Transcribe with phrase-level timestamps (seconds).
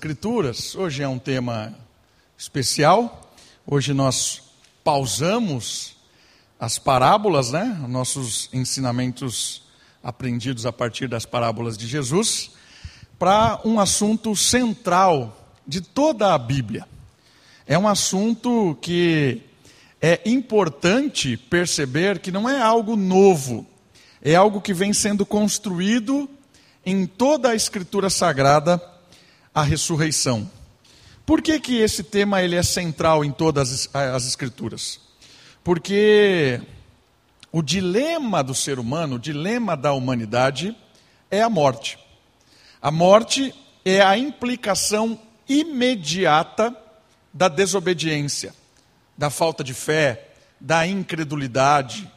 [0.00, 0.74] Escrituras.
[0.74, 1.76] Hoje é um tema
[2.34, 3.34] especial.
[3.66, 4.40] Hoje nós
[4.82, 5.94] pausamos
[6.58, 7.78] as parábolas, né?
[7.86, 9.62] Nossos ensinamentos
[10.02, 12.52] aprendidos a partir das parábolas de Jesus,
[13.18, 16.88] para um assunto central de toda a Bíblia.
[17.66, 19.42] É um assunto que
[20.00, 23.66] é importante perceber que não é algo novo,
[24.22, 26.26] é algo que vem sendo construído
[26.86, 28.82] em toda a Escritura Sagrada,
[29.54, 30.50] a ressurreição.
[31.26, 35.00] Por que, que esse tema ele é central em todas as Escrituras?
[35.62, 36.60] Porque
[37.52, 40.76] o dilema do ser humano, o dilema da humanidade,
[41.30, 41.98] é a morte.
[42.80, 46.74] A morte é a implicação imediata
[47.32, 48.54] da desobediência,
[49.16, 50.28] da falta de fé,
[50.60, 52.10] da incredulidade.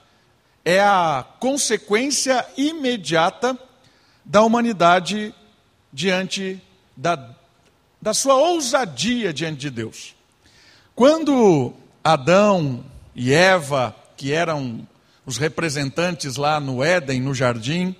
[0.64, 3.58] É a consequência imediata
[4.24, 5.36] da humanidade
[5.92, 6.62] diante
[6.96, 7.30] da,
[8.02, 10.16] da sua ousadia diante de Deus.
[10.96, 12.84] Quando Adão
[13.16, 14.88] e Eva, que eram
[15.26, 17.96] os representantes lá no Éden, no jardim,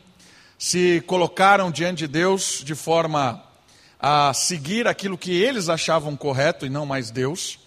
[0.58, 3.44] se colocaram diante de Deus de forma
[4.00, 7.60] a seguir aquilo que eles achavam correto e não mais Deus,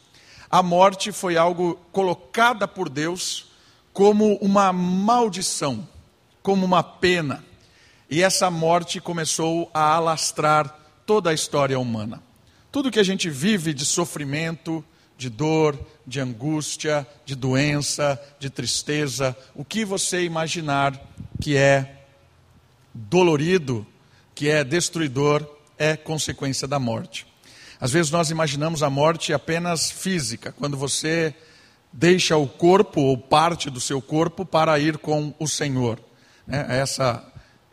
[0.50, 3.46] a morte foi algo colocada por Deus
[3.92, 5.88] como uma maldição,
[6.42, 7.42] como uma pena.
[8.08, 12.22] E essa morte começou a alastrar toda a história humana.
[12.70, 14.84] Tudo que a gente vive de sofrimento,
[15.16, 21.00] de dor, de angústia, de doença, de tristeza, o que você imaginar
[21.40, 22.02] que é
[22.92, 23.86] dolorido,
[24.34, 25.46] que é destruidor,
[25.78, 27.26] é consequência da morte.
[27.80, 31.34] Às vezes nós imaginamos a morte apenas física, quando você
[31.92, 35.98] deixa o corpo ou parte do seu corpo para ir com o Senhor.
[36.48, 37.24] É essa,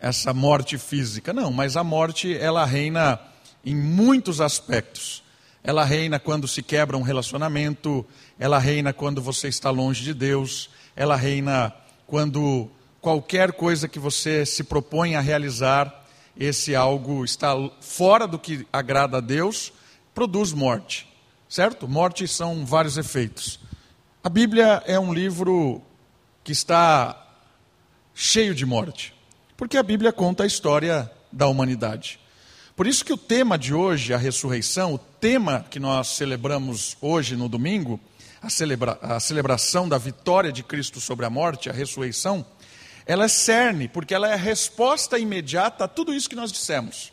[0.03, 1.31] essa morte física.
[1.31, 3.17] Não, mas a morte ela reina
[3.65, 5.23] em muitos aspectos.
[5.63, 8.05] Ela reina quando se quebra um relacionamento,
[8.37, 11.73] ela reina quando você está longe de Deus, ela reina
[12.05, 12.69] quando
[12.99, 16.03] qualquer coisa que você se propõe a realizar,
[16.37, 19.71] esse algo está fora do que agrada a Deus,
[20.13, 21.07] produz morte.
[21.47, 21.87] Certo?
[21.87, 23.57] Morte são vários efeitos.
[24.21, 25.81] A Bíblia é um livro
[26.43, 27.25] que está
[28.13, 29.13] cheio de morte,
[29.55, 32.19] porque a Bíblia conta a história da humanidade.
[32.75, 37.35] Por isso que o tema de hoje, a ressurreição, o tema que nós celebramos hoje
[37.35, 37.99] no domingo,
[38.41, 42.45] a, celebra a celebração da vitória de Cristo sobre a morte, a ressurreição,
[43.05, 47.11] ela é cerne, porque ela é a resposta imediata a tudo isso que nós dissemos.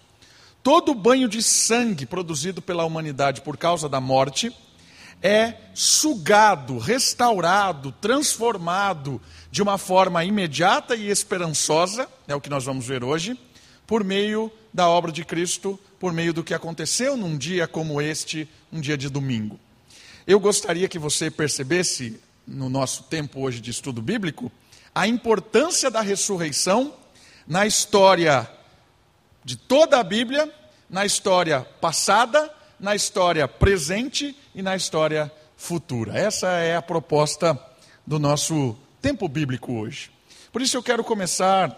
[0.63, 4.55] Todo banho de sangue produzido pela humanidade por causa da morte
[5.23, 9.21] é sugado, restaurado, transformado
[9.51, 13.39] de uma forma imediata e esperançosa, é o que nós vamos ver hoje,
[13.87, 18.49] por meio da obra de Cristo, por meio do que aconteceu num dia como este,
[18.73, 19.59] um dia de domingo.
[20.27, 24.51] Eu gostaria que você percebesse, no nosso tempo hoje de estudo bíblico,
[24.95, 26.95] a importância da ressurreição
[27.47, 28.49] na história
[29.45, 30.53] de toda a Bíblia,
[30.89, 36.17] na história passada, na história presente e na história futura.
[36.17, 37.59] Essa é a proposta
[38.07, 40.11] do nosso tempo bíblico hoje.
[40.53, 41.77] Por isso eu quero começar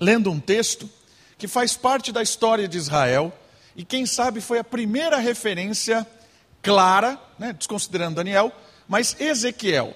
[0.00, 0.88] lendo um texto
[1.36, 3.32] que faz parte da história de Israel
[3.76, 6.06] e, quem sabe, foi a primeira referência
[6.60, 8.52] clara, né, desconsiderando Daniel,
[8.88, 9.94] mas Ezequiel,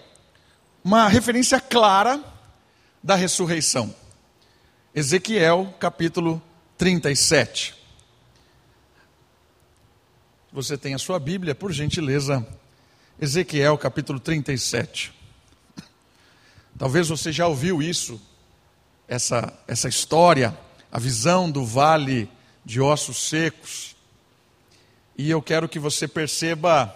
[0.84, 2.22] uma referência clara
[3.02, 3.92] da ressurreição.
[4.94, 6.40] Ezequiel, capítulo
[6.78, 7.74] 37.
[10.52, 12.46] Você tem a sua Bíblia, por gentileza,
[13.18, 15.21] Ezequiel, capítulo 37.
[16.82, 18.20] Talvez você já ouviu isso,
[19.06, 20.58] essa, essa história
[20.90, 22.28] a visão do vale
[22.64, 23.94] de ossos secos.
[25.16, 26.92] E eu quero que você perceba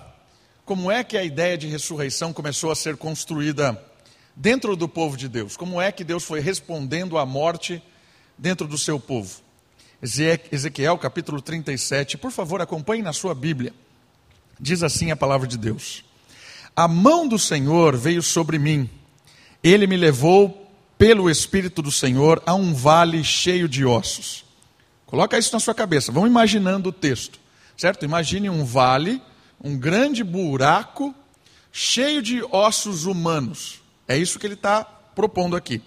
[0.64, 3.80] como é que a ideia de ressurreição começou a ser construída
[4.34, 5.56] dentro do povo de Deus.
[5.56, 7.80] Como é que Deus foi respondendo à morte
[8.36, 9.40] dentro do seu povo.
[10.02, 13.72] Ezequiel capítulo 37, por favor, acompanhe na sua Bíblia.
[14.58, 16.04] Diz assim a palavra de Deus:
[16.74, 18.90] A mão do Senhor veio sobre mim,
[19.68, 24.44] ele me levou pelo Espírito do Senhor a um vale cheio de ossos.
[25.06, 26.10] Coloca isso na sua cabeça.
[26.10, 27.38] Vão imaginando o texto,
[27.76, 28.04] certo?
[28.04, 29.22] Imagine um vale,
[29.62, 31.14] um grande buraco
[31.72, 33.80] cheio de ossos humanos.
[34.08, 35.82] É isso que ele está propondo aqui.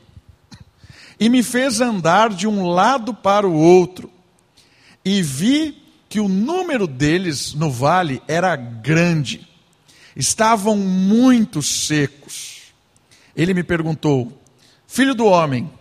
[1.20, 4.10] E me fez andar de um lado para o outro,
[5.04, 9.48] e vi que o número deles no vale era grande,
[10.16, 12.49] estavam muito secos.
[13.40, 14.38] Ele me perguntou:
[14.86, 15.72] Filho do homem,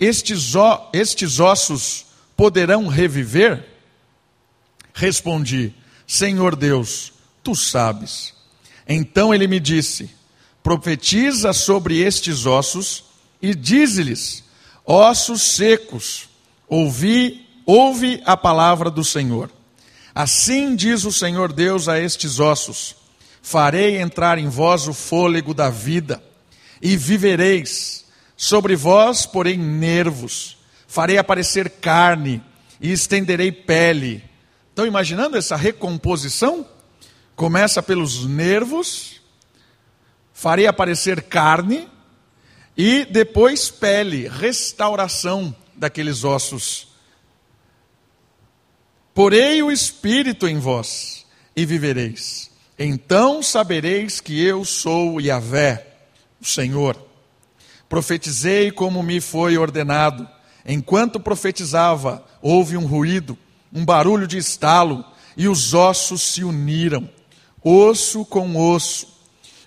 [0.00, 0.52] estes,
[0.92, 2.06] estes ossos
[2.36, 3.64] poderão reviver?
[4.92, 5.72] Respondi:
[6.08, 8.34] Senhor Deus, tu sabes.
[8.88, 10.10] Então ele me disse:
[10.60, 13.04] Profetiza sobre estes ossos
[13.40, 14.42] e dize-lhes:
[14.84, 16.28] Ossos secos,
[16.68, 19.52] ouvi, ouve a palavra do Senhor.
[20.12, 22.96] Assim diz o Senhor Deus a estes ossos:
[23.40, 26.20] Farei entrar em vós o fôlego da vida,
[26.84, 28.04] e vivereis.
[28.36, 30.56] Sobre vós, porém, nervos.
[30.86, 32.40] Farei aparecer carne,
[32.80, 34.22] e estenderei pele.
[34.68, 36.68] Estão imaginando essa recomposição?
[37.34, 39.20] Começa pelos nervos,
[40.32, 41.88] farei aparecer carne,
[42.76, 46.94] e depois pele, restauração daqueles ossos
[49.14, 52.50] Porei o Espírito em vós e vivereis.
[52.76, 55.93] Então sabereis que eu sou Yahvé,
[56.44, 56.96] o Senhor.
[57.88, 60.28] Profetizei como me foi ordenado.
[60.66, 63.36] Enquanto profetizava, houve um ruído,
[63.72, 65.04] um barulho de estalo,
[65.36, 67.08] e os ossos se uniram,
[67.62, 69.08] osso com osso.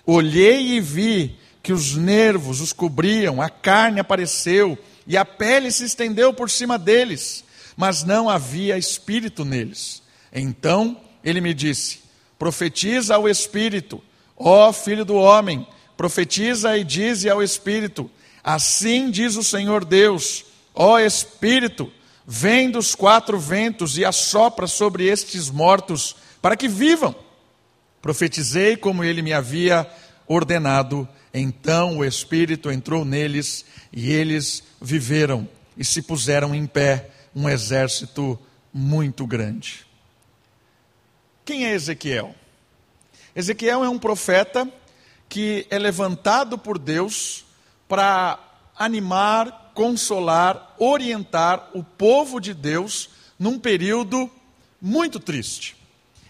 [0.06, 5.84] Olhei e vi que os nervos os cobriam, a carne apareceu, e a pele se
[5.84, 7.44] estendeu por cima deles
[7.78, 10.02] mas não havia espírito neles.
[10.32, 12.00] Então ele me disse:
[12.36, 14.02] Profetiza ao espírito,
[14.36, 15.64] ó filho do homem,
[15.98, 18.08] profetiza e dize ao espírito:
[18.42, 21.92] Assim diz o Senhor Deus, ó espírito,
[22.24, 27.14] vem dos quatro ventos e assopra sobre estes mortos, para que vivam.
[28.00, 29.90] Profetizei como ele me havia
[30.26, 31.06] ordenado.
[31.34, 35.46] Então o Espírito entrou neles e eles viveram
[35.76, 38.38] e se puseram em pé um exército
[38.72, 39.84] muito grande.
[41.44, 42.34] Quem é Ezequiel?
[43.34, 44.66] Ezequiel é um profeta
[45.28, 47.44] que é levantado por Deus
[47.86, 48.38] para
[48.76, 54.30] animar, consolar, orientar o povo de Deus num período
[54.80, 55.76] muito triste.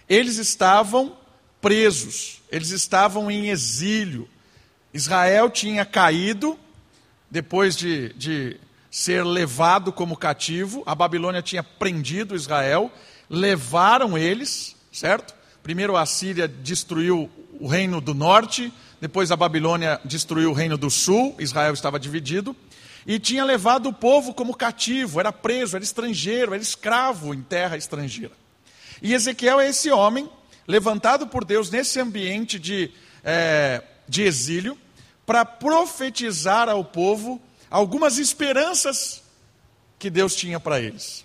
[0.09, 1.17] Eles estavam
[1.61, 4.29] presos, eles estavam em exílio.
[4.93, 6.59] Israel tinha caído
[7.31, 8.59] depois de, de
[8.91, 10.83] ser levado como cativo.
[10.87, 12.91] A Babilônia tinha prendido Israel,
[13.29, 15.35] levaram eles, certo?
[15.63, 17.31] Primeiro a Síria destruiu
[17.61, 22.55] o reino do norte, depois a Babilônia destruiu o reino do sul, Israel estava dividido,
[23.07, 27.77] e tinha levado o povo como cativo, era preso, era estrangeiro, era escravo em terra
[27.77, 28.33] estrangeira.
[29.01, 30.29] E Ezequiel é esse homem,
[30.67, 32.91] levantado por Deus nesse ambiente de,
[33.25, 34.77] é, de exílio,
[35.25, 37.41] para profetizar ao povo
[37.71, 39.23] algumas esperanças
[39.99, 41.25] que Deus tinha para eles.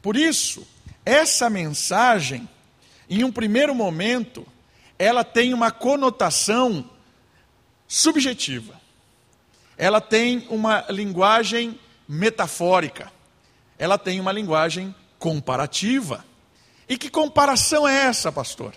[0.00, 0.66] Por isso,
[1.04, 2.48] essa mensagem,
[3.08, 4.46] em um primeiro momento,
[4.98, 6.88] ela tem uma conotação
[7.90, 8.80] subjetiva.
[9.76, 11.76] Ela tem uma linguagem
[12.08, 13.10] metafórica.
[13.76, 16.24] Ela tem uma linguagem comparativa.
[16.88, 18.74] E que comparação é essa, pastor?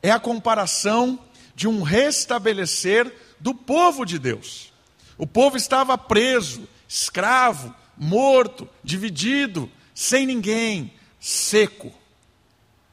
[0.00, 1.18] É a comparação
[1.56, 4.72] de um restabelecer do povo de Deus.
[5.18, 11.92] O povo estava preso, escravo, morto, dividido, sem ninguém, seco.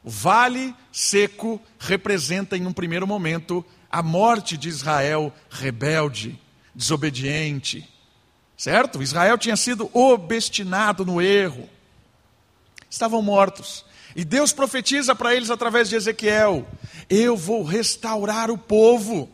[0.04, 3.64] O vale seco representa, em um primeiro momento,
[3.94, 6.42] a morte de Israel rebelde,
[6.74, 7.88] desobediente.
[8.58, 9.04] Certo?
[9.04, 11.70] Israel tinha sido obstinado no erro.
[12.90, 13.86] Estavam mortos.
[14.16, 16.68] E Deus profetiza para eles através de Ezequiel:
[17.08, 19.30] Eu vou restaurar o povo.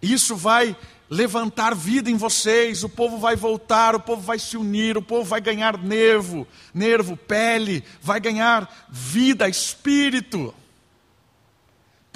[0.00, 0.74] Isso vai
[1.10, 5.24] levantar vida em vocês, o povo vai voltar, o povo vai se unir, o povo
[5.24, 10.54] vai ganhar nervo, nervo, pele, vai ganhar vida, espírito.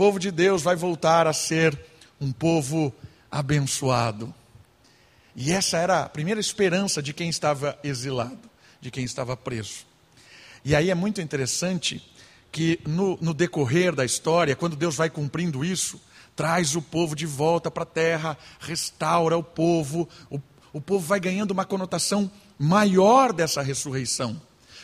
[0.02, 1.78] Povo de Deus vai voltar a ser
[2.20, 2.92] um povo
[3.30, 4.34] abençoado.
[5.36, 9.86] E essa era a primeira esperança de quem estava exilado, de quem estava preso.
[10.64, 12.04] E aí é muito interessante
[12.50, 16.00] que no, no decorrer da história, quando Deus vai cumprindo isso,
[16.34, 20.40] traz o povo de volta para a terra, restaura o povo, o,
[20.72, 22.28] o povo vai ganhando uma conotação
[22.58, 24.42] maior dessa ressurreição.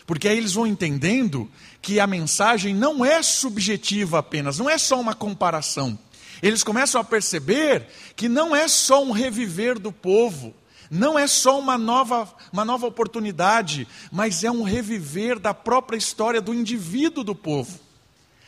[0.08, 1.50] Porque aí eles vão entendendo
[1.82, 5.98] que a mensagem não é subjetiva apenas, não é só uma comparação.
[6.42, 7.86] Eles começam a perceber
[8.16, 10.54] que não é só um reviver do povo,
[10.90, 16.40] não é só uma nova, uma nova oportunidade, mas é um reviver da própria história
[16.40, 17.78] do indivíduo do povo.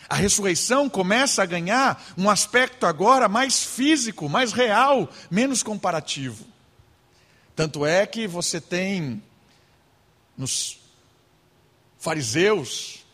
[0.09, 6.43] A ressurreição começa a ganhar um aspecto agora mais físico, mais real, menos comparativo.
[7.55, 9.23] Tanto é que você tem
[10.39, 10.80] nos
[12.01, 13.05] fariseus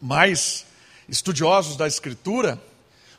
[0.00, 0.66] mais
[1.08, 2.60] estudiosos da Escritura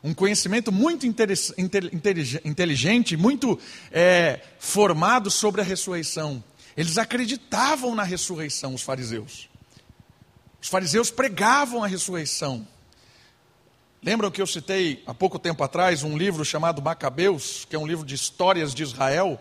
[0.02, 3.58] um conhecimento muito inteligente, muito
[3.90, 6.42] é, formado sobre a ressurreição.
[6.76, 9.48] Eles acreditavam na ressurreição, os fariseus.
[10.60, 12.66] Os fariseus pregavam a ressurreição.
[14.00, 17.86] Lembram que eu citei há pouco tempo atrás um livro chamado Macabeus, que é um
[17.86, 19.40] livro de histórias de Israel?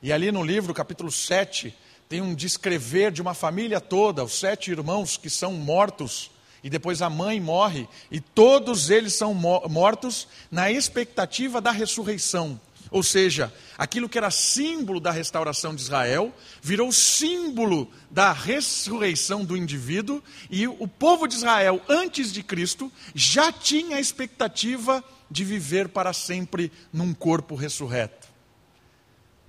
[0.00, 1.74] E ali no livro, capítulo 7,
[2.08, 6.30] tem um descrever de uma família toda, os sete irmãos que são mortos,
[6.62, 12.60] e depois a mãe morre, e todos eles são mortos na expectativa da ressurreição.
[12.90, 16.32] Ou seja, aquilo que era símbolo da restauração de Israel
[16.62, 23.50] virou símbolo da ressurreição do indivíduo, e o povo de Israel, antes de Cristo, já
[23.50, 28.28] tinha a expectativa de viver para sempre num corpo ressurreto.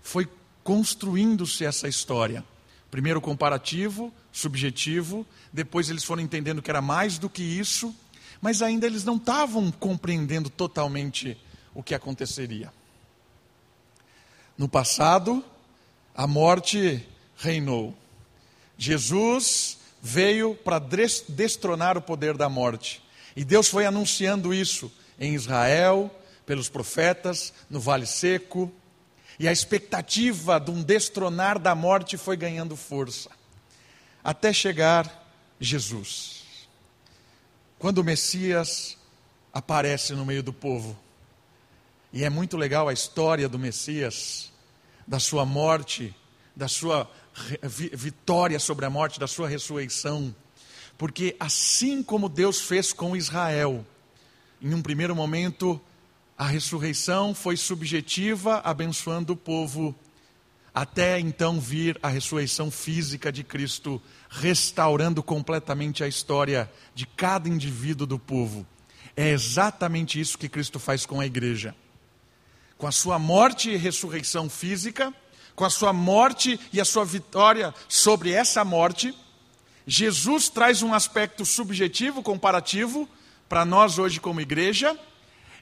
[0.02, 0.28] Foi
[0.68, 2.44] construindo-se essa história.
[2.92, 7.96] Primeiro comparativo, subjetivo, depois eles foram entendendo que era mais do que isso,
[8.42, 11.38] mas ainda eles não estavam compreendendo totalmente
[11.74, 12.70] o que aconteceria.
[14.58, 15.42] No passado,
[16.14, 17.02] a morte
[17.38, 17.96] reinou.
[18.78, 20.80] Jesus veio para
[21.30, 23.02] destronar o poder da morte.
[23.38, 26.14] E Deus foi anunciando isso em Israel,
[26.46, 28.70] pelos profetas, no Vale Seco.
[29.40, 33.30] E a expectativa de um destronar da morte foi ganhando força.
[34.24, 36.68] Até chegar Jesus.
[37.78, 38.98] Quando o Messias
[39.54, 40.98] aparece no meio do povo,
[42.12, 44.52] e é muito legal a história do Messias,
[45.06, 46.16] da sua morte,
[46.56, 47.10] da sua
[47.62, 50.36] vitória sobre a morte, da sua ressurreição.
[50.98, 53.86] Porque assim como Deus fez com Israel,
[54.60, 55.80] em um primeiro momento,
[56.38, 59.96] a ressurreição foi subjetiva, abençoando o povo,
[60.74, 68.06] até então vir a ressurreição física de Cristo, restaurando completamente a história de cada indivíduo
[68.06, 68.66] do povo.
[69.16, 71.76] É exatamente isso que Cristo faz com a igreja
[72.78, 75.14] com a sua morte e ressurreição física,
[75.56, 79.14] com a sua morte e a sua vitória sobre essa morte,
[79.90, 83.10] Jesus traz um aspecto subjetivo, comparativo,
[83.48, 84.98] para nós hoje como igreja,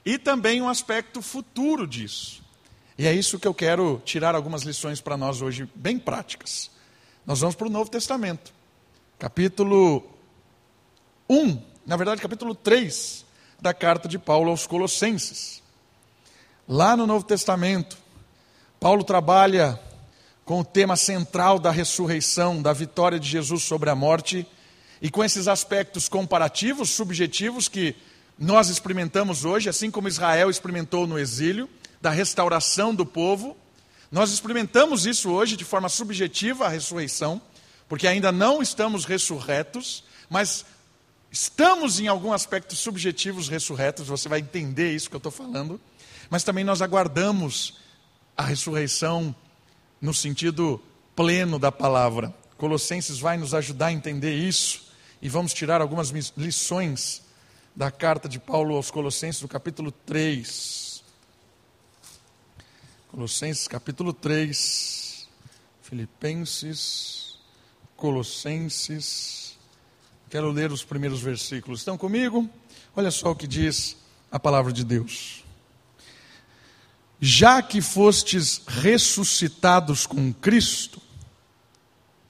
[0.06, 2.40] e também um aspecto futuro disso.
[2.96, 6.70] E é isso que eu quero tirar algumas lições para nós hoje, bem práticas.
[7.26, 8.54] Nós vamos para o Novo Testamento,
[9.18, 10.08] capítulo
[11.28, 13.26] 1, na verdade, capítulo 3
[13.60, 15.60] da carta de Paulo aos Colossenses.
[16.68, 17.98] Lá no Novo Testamento,
[18.78, 19.78] Paulo trabalha
[20.44, 24.46] com o tema central da ressurreição, da vitória de Jesus sobre a morte,
[25.02, 27.96] e com esses aspectos comparativos, subjetivos que
[28.38, 31.68] nós experimentamos hoje, assim como Israel experimentou no exílio,
[32.00, 33.56] da restauração do povo.
[34.10, 37.40] Nós experimentamos isso hoje de forma subjetiva, a ressurreição,
[37.88, 40.64] porque ainda não estamos ressurretos, mas
[41.30, 45.80] estamos em algum aspecto subjetivos ressurretos, você vai entender isso que eu estou falando
[46.30, 47.74] mas também nós aguardamos
[48.36, 49.34] a ressurreição
[50.00, 50.80] no sentido
[51.14, 52.34] pleno da palavra.
[52.56, 54.86] Colossenses vai nos ajudar a entender isso
[55.22, 57.22] e vamos tirar algumas lições
[57.76, 61.04] da carta de Paulo aos Colossenses, no capítulo 3.
[63.08, 65.28] Colossenses, capítulo 3.
[65.82, 67.38] Filipenses,
[67.94, 69.56] Colossenses.
[70.28, 71.80] Quero ler os primeiros versículos.
[71.80, 72.50] Estão comigo?
[72.96, 73.96] Olha só o que diz
[74.32, 75.46] a palavra de Deus
[77.20, 81.00] já que fostes ressuscitados com Cristo,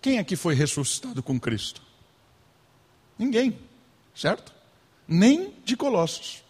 [0.00, 1.82] quem aqui foi ressuscitado com Cristo?
[3.18, 3.58] Ninguém,
[4.14, 4.54] certo?
[5.06, 6.42] Nem de Colossos.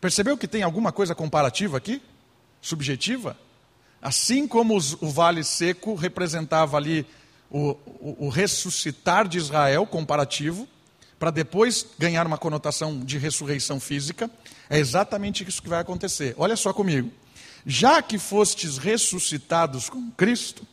[0.00, 2.02] Percebeu que tem alguma coisa comparativa aqui?
[2.60, 3.36] Subjetiva?
[4.00, 7.06] Assim como os, o vale seco representava ali
[7.50, 10.68] o, o, o ressuscitar de Israel, comparativo,
[11.18, 14.30] para depois ganhar uma conotação de ressurreição física,
[14.68, 16.34] é exatamente isso que vai acontecer.
[16.36, 17.10] Olha só comigo
[17.66, 20.64] já que fostes ressuscitados com Cristo,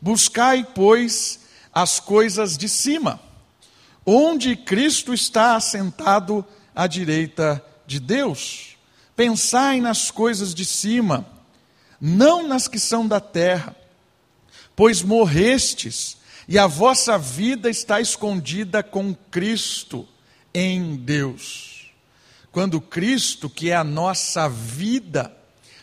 [0.00, 3.20] buscai, pois, as coisas de cima,
[4.06, 8.76] onde Cristo está assentado à direita de Deus.
[9.16, 11.26] Pensai nas coisas de cima,
[12.00, 13.74] não nas que são da terra,
[14.76, 20.06] pois morrestes e a vossa vida está escondida com Cristo
[20.54, 21.90] em Deus.
[22.52, 25.34] Quando Cristo, que é a nossa vida,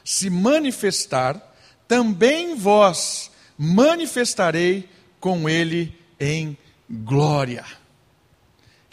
[0.04, 1.54] se manifestar,
[1.88, 4.90] também vós manifestarei
[5.20, 6.58] com ele em
[6.90, 7.83] glória.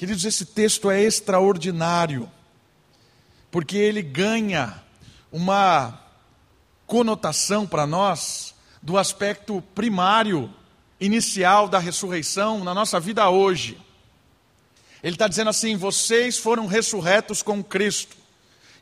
[0.00, 2.26] Queridos, esse texto é extraordinário,
[3.50, 4.82] porque ele ganha
[5.30, 6.00] uma
[6.86, 10.50] conotação para nós do aspecto primário,
[10.98, 13.78] inicial da ressurreição na nossa vida hoje.
[15.02, 18.16] Ele está dizendo assim: vocês foram ressurretos com Cristo.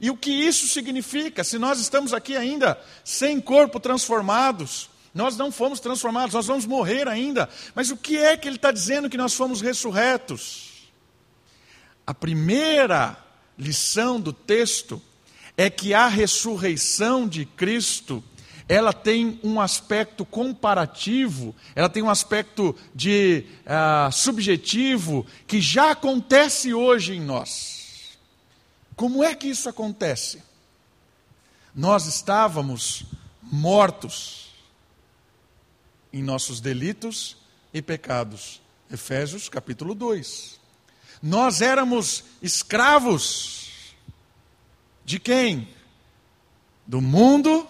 [0.01, 1.43] E o que isso significa?
[1.43, 7.09] Se nós estamos aqui ainda sem corpo transformados, nós não fomos transformados, nós vamos morrer
[7.09, 7.49] ainda.
[7.75, 10.68] Mas o que é que ele está dizendo que nós fomos ressurretos?
[12.09, 13.23] A primeira
[13.59, 14.99] lição do texto
[15.59, 18.25] é que a ressurreição de Cristo
[18.67, 26.73] ela tem um aspecto comparativo, ela tem um aspecto de uh, subjetivo que já acontece
[26.73, 28.19] hoje em nós.
[28.97, 30.43] Como é que isso acontece?
[31.75, 33.05] Nós estávamos
[33.43, 34.55] mortos
[36.11, 37.37] em nossos delitos
[37.75, 38.63] e pecados.
[38.91, 40.59] Efésios capítulo 2.
[41.23, 43.95] Nós éramos escravos
[45.05, 45.69] de quem?
[46.87, 47.69] Do mundo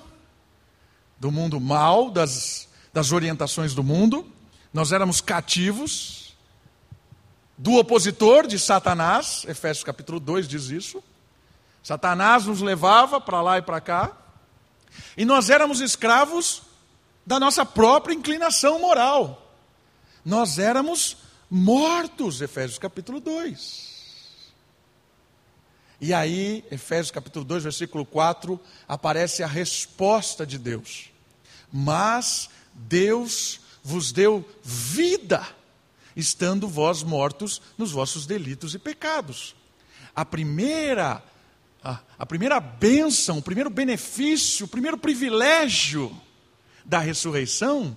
[1.18, 4.26] do mundo mal, das, das orientações do mundo,
[4.72, 6.36] nós éramos cativos
[7.56, 11.02] do opositor de Satanás, Efésios capítulo 2 diz isso.
[11.82, 14.12] Satanás nos levava para lá e para cá,
[15.16, 16.62] e nós éramos escravos
[17.26, 19.52] da nossa própria inclinação moral.
[20.24, 21.16] Nós éramos
[21.50, 23.98] mortos, Efésios capítulo 2.
[26.00, 31.10] E aí, Efésios capítulo 2, versículo 4, aparece a resposta de Deus.
[31.72, 35.46] Mas Deus vos deu vida,
[36.14, 39.56] estando vós mortos nos vossos delitos e pecados.
[40.14, 41.22] A primeira
[41.82, 46.14] a, a primeira bênção, o primeiro benefício, o primeiro privilégio
[46.84, 47.96] da ressurreição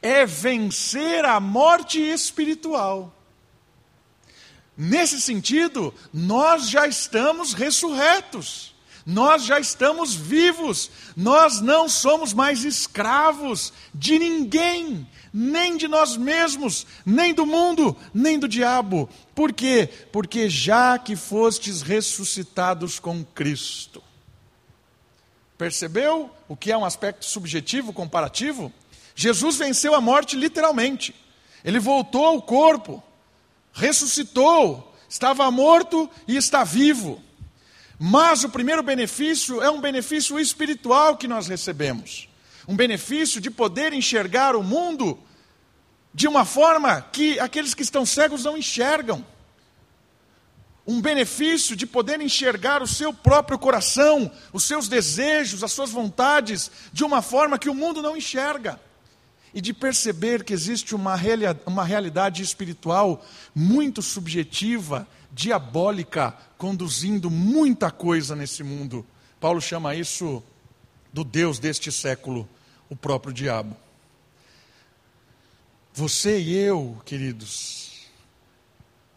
[0.00, 3.12] é vencer a morte espiritual.
[4.76, 8.74] Nesse sentido, nós já estamos ressurretos,
[9.06, 16.86] nós já estamos vivos, nós não somos mais escravos de ninguém, nem de nós mesmos,
[17.06, 19.08] nem do mundo, nem do diabo.
[19.34, 19.88] Por quê?
[20.12, 24.02] Porque já que fostes ressuscitados com Cristo.
[25.56, 28.72] Percebeu o que é um aspecto subjetivo, comparativo?
[29.16, 31.12] Jesus venceu a morte literalmente.
[31.64, 33.02] Ele voltou ao corpo
[33.76, 37.22] ressuscitou, estava morto e está vivo.
[37.98, 42.28] Mas o primeiro benefício é um benefício espiritual que nós recebemos.
[42.66, 45.18] Um benefício de poder enxergar o mundo
[46.12, 49.24] de uma forma que aqueles que estão cegos não enxergam.
[50.86, 56.70] Um benefício de poder enxergar o seu próprio coração, os seus desejos, as suas vontades,
[56.92, 58.80] de uma forma que o mundo não enxerga
[59.56, 61.16] e de perceber que existe uma,
[61.64, 69.04] uma realidade espiritual muito subjetiva, diabólica, conduzindo muita coisa nesse mundo.
[69.40, 70.42] Paulo chama isso
[71.10, 72.46] do Deus deste século,
[72.90, 73.74] o próprio diabo.
[75.94, 78.10] Você e eu, queridos,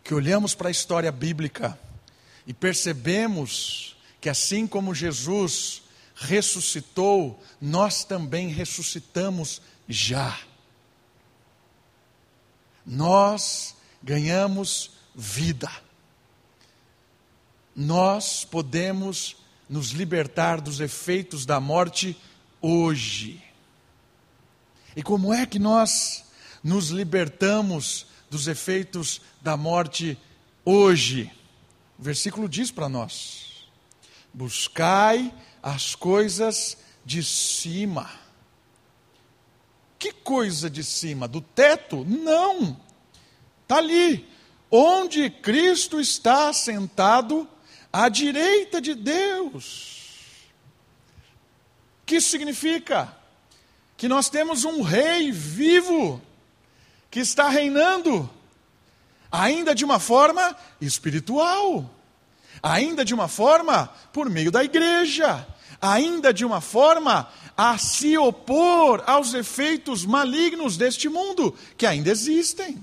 [0.02, 1.78] que olhamos para a história bíblica
[2.48, 5.82] e percebemos que assim como Jesus
[6.16, 10.40] ressuscitou, nós também ressuscitamos já.
[12.86, 15.70] Nós ganhamos vida.
[17.76, 22.16] Nós podemos nos libertar dos efeitos da morte
[22.62, 23.44] hoje.
[24.96, 26.26] E como é que nós
[26.64, 30.18] nos libertamos dos efeitos da morte
[30.64, 31.32] hoje?
[31.98, 33.68] O versículo diz para nós:
[34.34, 38.29] buscai as coisas de cima
[40.00, 41.28] que coisa de cima?
[41.28, 42.06] Do teto?
[42.08, 42.80] Não.
[43.64, 44.26] Está ali.
[44.72, 47.48] Onde Cristo está sentado
[47.92, 49.98] à direita de Deus.
[52.02, 53.14] O que significa?
[53.98, 56.22] Que nós temos um rei vivo
[57.12, 58.30] que está reinando,
[59.32, 61.90] ainda de uma forma espiritual,
[62.62, 65.46] ainda de uma forma por meio da igreja,
[65.82, 67.28] ainda de uma forma
[67.62, 72.82] a se opor aos efeitos malignos deste mundo, que ainda existem.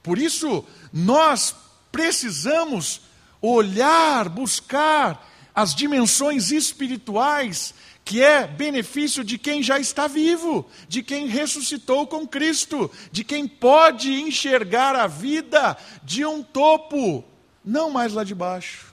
[0.00, 1.52] Por isso, nós
[1.90, 3.00] precisamos
[3.40, 7.74] olhar, buscar as dimensões espirituais,
[8.04, 13.48] que é benefício de quem já está vivo, de quem ressuscitou com Cristo, de quem
[13.48, 17.24] pode enxergar a vida de um topo,
[17.64, 18.91] não mais lá de baixo.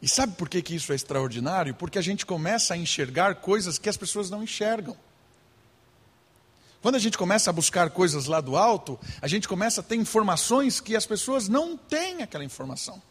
[0.00, 1.74] E sabe por que, que isso é extraordinário?
[1.74, 4.96] Porque a gente começa a enxergar coisas que as pessoas não enxergam.
[6.82, 9.96] Quando a gente começa a buscar coisas lá do alto, a gente começa a ter
[9.96, 13.02] informações que as pessoas não têm aquela informação.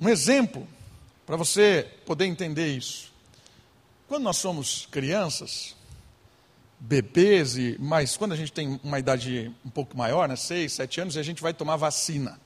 [0.00, 0.68] Um exemplo,
[1.26, 3.12] para você poder entender isso.
[4.06, 5.74] Quando nós somos crianças,
[6.78, 11.00] bebês, e mais, quando a gente tem uma idade um pouco maior, né, seis, sete
[11.00, 12.40] anos, a gente vai tomar vacina.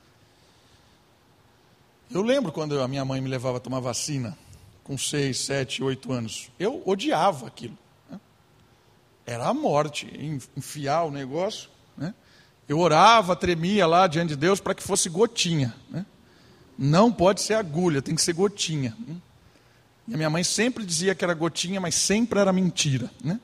[2.14, 4.38] Eu lembro quando a minha mãe me levava a tomar vacina,
[4.84, 6.48] com seis, sete, oito anos.
[6.60, 7.76] Eu odiava aquilo.
[8.08, 8.20] Né?
[9.26, 10.06] Era a morte,
[10.56, 11.68] enfiar o negócio.
[11.96, 12.14] Né?
[12.68, 15.74] Eu orava, tremia lá diante de Deus para que fosse gotinha.
[15.90, 16.06] Né?
[16.78, 18.96] Não pode ser agulha, tem que ser gotinha.
[19.08, 19.16] Né?
[20.06, 23.10] E a minha mãe sempre dizia que era gotinha, mas sempre era mentira.
[23.24, 23.40] Né?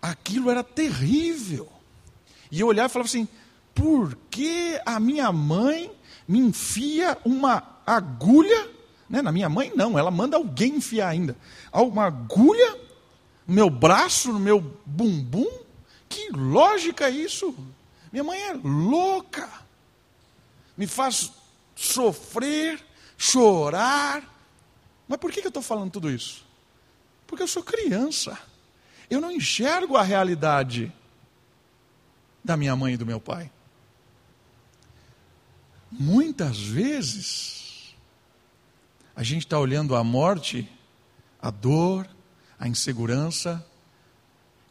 [0.00, 1.70] Aquilo era terrível.
[2.50, 3.28] E eu olhava e falava assim:
[3.74, 5.99] por que a minha mãe
[6.30, 8.70] me enfia uma agulha?
[9.08, 9.20] Né?
[9.20, 11.36] Na minha mãe, não, ela manda alguém enfiar ainda.
[11.72, 12.78] Uma agulha
[13.44, 15.50] no meu braço, no meu bumbum?
[16.08, 17.52] Que lógica é isso?
[18.12, 19.50] Minha mãe é louca.
[20.76, 21.32] Me faz
[21.74, 22.80] sofrer,
[23.18, 24.22] chorar.
[25.08, 26.46] Mas por que eu estou falando tudo isso?
[27.26, 28.38] Porque eu sou criança.
[29.10, 30.92] Eu não enxergo a realidade
[32.44, 33.50] da minha mãe e do meu pai.
[35.90, 37.94] Muitas vezes,
[39.14, 40.70] a gente está olhando a morte,
[41.42, 42.08] a dor,
[42.58, 43.64] a insegurança,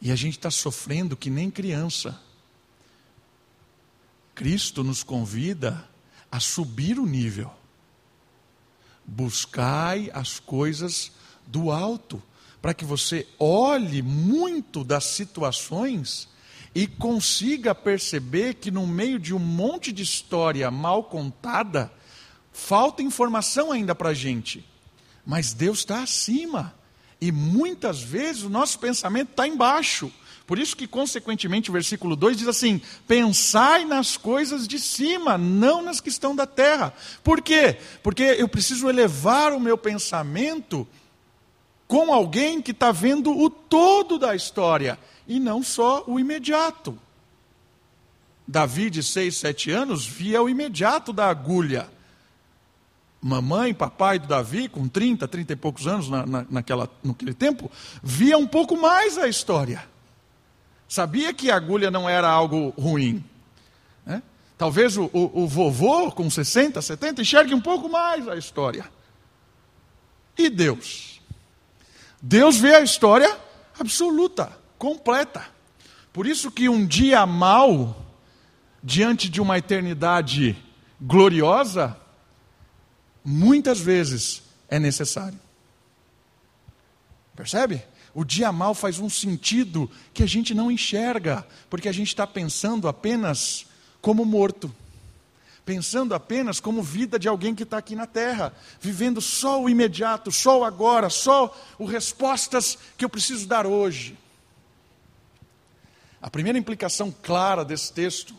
[0.00, 2.18] e a gente está sofrendo que nem criança.
[4.34, 5.86] Cristo nos convida
[6.32, 7.52] a subir o nível.
[9.04, 11.12] Buscai as coisas
[11.46, 12.22] do alto,
[12.62, 16.28] para que você olhe muito das situações
[16.74, 21.92] e consiga perceber que no meio de um monte de história mal contada,
[22.52, 24.64] falta informação ainda para a gente.
[25.26, 26.74] Mas Deus está acima.
[27.20, 30.10] E muitas vezes o nosso pensamento está embaixo.
[30.46, 35.82] Por isso que, consequentemente, o versículo 2 diz assim: pensai nas coisas de cima, não
[35.82, 36.94] nas que estão da terra.
[37.22, 37.76] Por quê?
[38.02, 40.88] Porque eu preciso elevar o meu pensamento
[41.90, 46.96] com alguém que está vendo o todo da história e não só o imediato.
[48.46, 51.88] Davi, de seis, sete anos, via o imediato da agulha.
[53.20, 57.68] Mamãe, papai do Davi, com 30, 30 e poucos anos na, na, naquela, naquele tempo,
[58.00, 59.84] via um pouco mais a história.
[60.88, 63.24] Sabia que a agulha não era algo ruim.
[64.06, 64.22] Né?
[64.56, 68.88] Talvez o, o, o vovô, com 60, 70, enxergue um pouco mais a história.
[70.38, 71.19] E Deus?
[72.20, 73.38] Deus vê a história
[73.78, 75.46] absoluta completa.
[76.12, 78.04] Por isso que um dia mal,
[78.82, 80.56] diante de uma eternidade
[81.00, 81.96] gloriosa,
[83.24, 85.38] muitas vezes é necessário.
[87.34, 87.82] Percebe?
[88.12, 92.26] O dia mal faz um sentido que a gente não enxerga, porque a gente está
[92.26, 93.66] pensando apenas
[94.00, 94.74] como morto,
[95.70, 100.32] pensando apenas como vida de alguém que está aqui na terra, vivendo só o imediato,
[100.32, 104.18] só o agora, só as respostas que eu preciso dar hoje.
[106.20, 108.34] A primeira implicação clara desse texto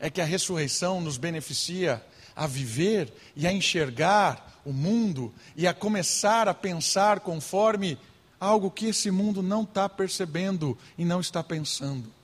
[0.00, 5.72] é que a ressurreição nos beneficia a viver e a enxergar o mundo e a
[5.72, 7.96] começar a pensar conforme
[8.40, 12.17] algo que esse mundo não está percebendo e não está pensando.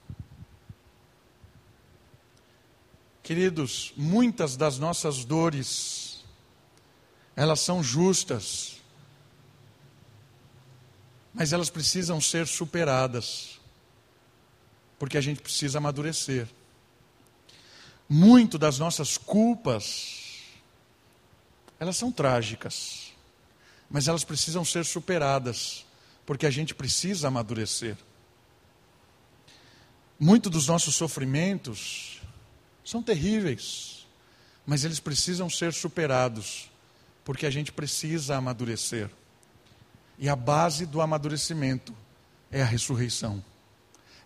[3.24, 6.22] Queridos, muitas das nossas dores,
[7.34, 8.82] elas são justas,
[11.32, 13.58] mas elas precisam ser superadas
[14.98, 16.46] porque a gente precisa amadurecer.
[18.06, 20.42] Muito das nossas culpas,
[21.80, 23.10] elas são trágicas,
[23.88, 25.86] mas elas precisam ser superadas,
[26.26, 27.96] porque a gente precisa amadurecer.
[30.20, 32.20] Muito dos nossos sofrimentos
[32.84, 34.06] são terríveis,
[34.66, 36.70] mas eles precisam ser superados,
[37.24, 39.10] porque a gente precisa amadurecer.
[40.18, 41.94] E a base do amadurecimento
[42.50, 43.42] é a ressurreição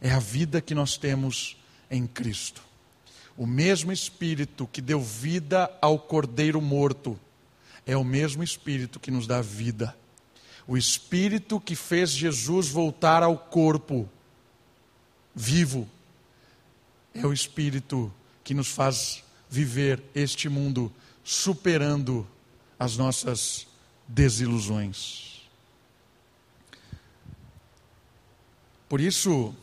[0.01, 1.57] é a vida que nós temos
[1.90, 2.62] em Cristo.
[3.37, 7.18] O mesmo Espírito que deu vida ao cordeiro morto
[7.87, 9.97] é o mesmo Espírito que nos dá vida.
[10.66, 14.09] O Espírito que fez Jesus voltar ao corpo
[15.35, 15.88] vivo
[17.14, 18.12] é o Espírito
[18.49, 20.91] que nos faz viver este mundo
[21.23, 22.27] superando
[22.79, 23.67] as nossas
[24.07, 25.43] desilusões.
[28.89, 29.55] Por isso,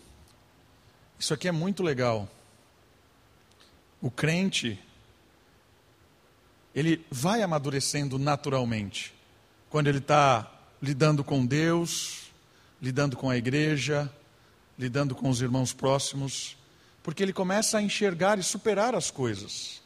[1.17, 2.29] isso aqui é muito legal.
[3.99, 4.79] O crente,
[6.75, 9.15] ele vai amadurecendo naturalmente.
[9.67, 12.29] Quando ele está lidando com Deus,
[12.79, 14.13] lidando com a igreja,
[14.77, 16.55] lidando com os irmãos próximos,
[17.05, 19.79] porque ele começa a enxergar e superar as coisas.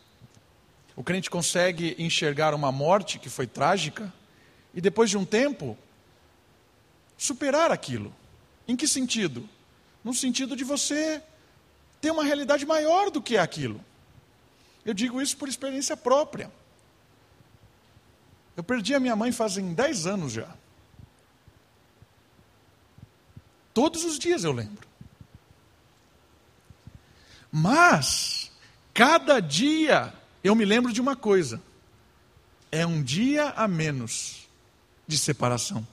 [0.95, 4.11] O crente consegue enxergar uma morte que foi trágica
[4.73, 5.77] e depois de um tempo
[7.17, 8.15] superar aquilo.
[8.65, 9.47] Em que sentido?
[10.03, 11.21] no sentido de você
[12.01, 13.83] ter uma realidade maior do que aquilo.
[14.85, 16.49] Eu digo isso por experiência própria.
[18.55, 20.49] Eu perdi a minha mãe fazem 10 anos já.
[23.73, 24.88] Todos os dias eu lembro.
[27.51, 28.51] Mas,
[28.93, 31.61] cada dia, eu me lembro de uma coisa:
[32.71, 34.47] é um dia a menos
[35.07, 35.85] de separação.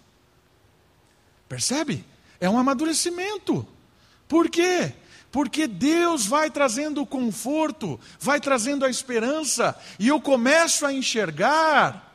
[1.49, 2.05] Percebe?
[2.40, 3.66] É um amadurecimento.
[4.29, 4.92] Por quê?
[5.31, 12.07] Porque Deus vai trazendo o conforto, vai trazendo a esperança, e eu começo a enxergar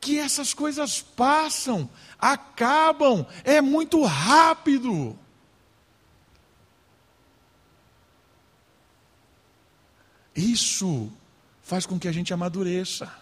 [0.00, 5.18] que essas coisas passam, acabam, é muito rápido.
[10.38, 11.10] Isso
[11.64, 13.12] faz com que a gente amadureça,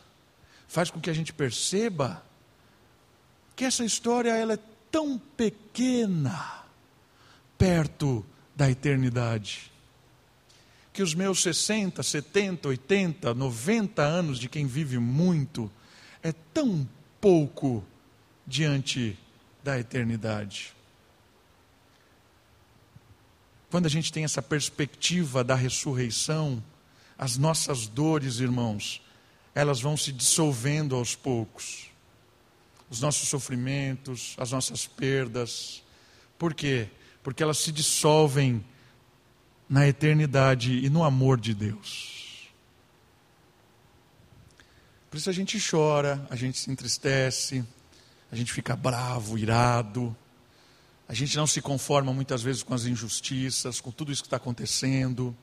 [0.68, 2.22] faz com que a gente perceba
[3.56, 4.58] que essa história ela é
[4.90, 6.62] tão pequena
[7.56, 8.22] perto
[8.54, 9.72] da eternidade.
[10.92, 15.72] Que os meus 60, 70, 80, 90 anos de quem vive muito
[16.22, 16.86] é tão
[17.18, 17.82] pouco
[18.46, 19.18] diante
[19.64, 20.76] da eternidade.
[23.70, 26.62] Quando a gente tem essa perspectiva da ressurreição,
[27.18, 29.02] as nossas dores, irmãos,
[29.54, 31.90] elas vão se dissolvendo aos poucos.
[32.90, 35.82] Os nossos sofrimentos, as nossas perdas.
[36.38, 36.88] Por quê?
[37.22, 38.64] Porque elas se dissolvem
[39.68, 42.50] na eternidade e no amor de Deus.
[45.10, 47.64] Por isso a gente chora, a gente se entristece,
[48.30, 50.14] a gente fica bravo, irado,
[51.08, 54.36] a gente não se conforma muitas vezes com as injustiças, com tudo isso que está
[54.36, 55.34] acontecendo.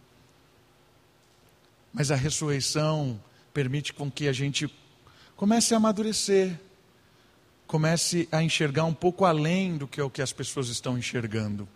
[1.94, 3.22] Mas a ressurreição
[3.54, 4.68] permite com que a gente
[5.36, 6.60] comece a amadurecer,
[7.68, 11.68] comece a enxergar um pouco além do que é o que as pessoas estão enxergando.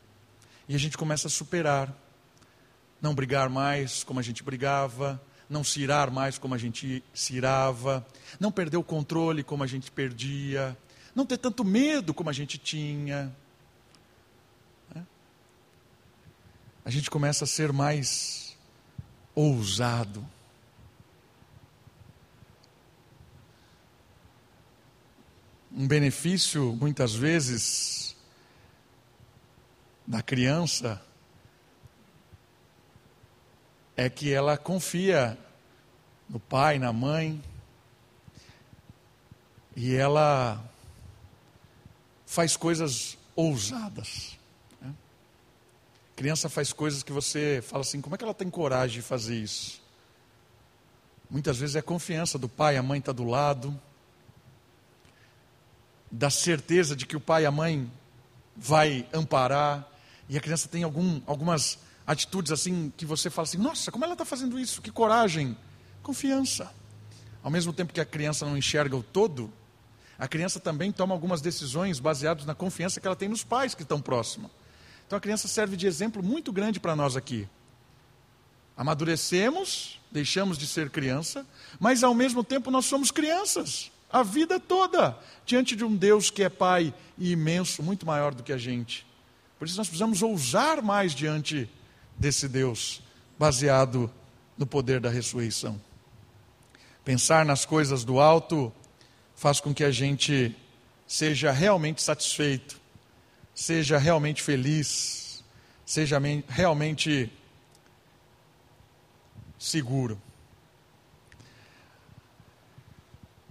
[0.68, 1.94] E a gente começa a superar.
[3.00, 7.36] Não brigar mais como a gente brigava, não se irar mais como a gente se
[7.36, 8.06] irava,
[8.40, 10.76] não perder o controle como a gente perdia,
[11.16, 13.32] não ter tanto medo como a gente tinha.
[14.94, 15.06] Né?
[16.84, 18.47] A gente começa a ser mais
[19.38, 20.28] ousado.
[25.72, 28.16] Um benefício, muitas vezes,
[30.08, 31.00] da criança
[33.96, 35.38] é que ela confia
[36.28, 37.40] no pai, na mãe,
[39.76, 40.68] e ela
[42.26, 44.37] faz coisas ousadas.
[46.18, 49.36] Criança faz coisas que você fala assim: como é que ela tem coragem de fazer
[49.36, 49.80] isso?
[51.30, 53.80] Muitas vezes é confiança do pai, a mãe está do lado,
[56.12, 57.92] da certeza de que o pai e a mãe
[58.56, 59.88] vai amparar,
[60.28, 61.78] e a criança tem algum, algumas
[62.08, 64.82] atitudes assim que você fala assim: nossa, como ela está fazendo isso?
[64.82, 65.56] Que coragem!
[66.02, 66.74] Confiança.
[67.44, 69.54] Ao mesmo tempo que a criança não enxerga o todo,
[70.18, 73.84] a criança também toma algumas decisões baseadas na confiança que ela tem nos pais que
[73.84, 74.50] estão próximos.
[75.08, 77.48] Então a criança serve de exemplo muito grande para nós aqui.
[78.76, 81.48] Amadurecemos, deixamos de ser criança,
[81.80, 86.44] mas ao mesmo tempo nós somos crianças, a vida toda, diante de um Deus que
[86.44, 89.08] é Pai e imenso, muito maior do que a gente.
[89.58, 91.70] Por isso nós precisamos ousar mais diante
[92.18, 93.02] desse Deus,
[93.40, 94.12] baseado
[94.58, 95.82] no poder da ressurreição.
[97.04, 98.74] Pensar nas coisas do alto
[99.36, 100.56] faz com que a gente
[101.08, 102.80] seja realmente satisfeito
[103.58, 105.44] seja realmente feliz,
[105.84, 107.34] seja realmente
[109.58, 110.22] seguro.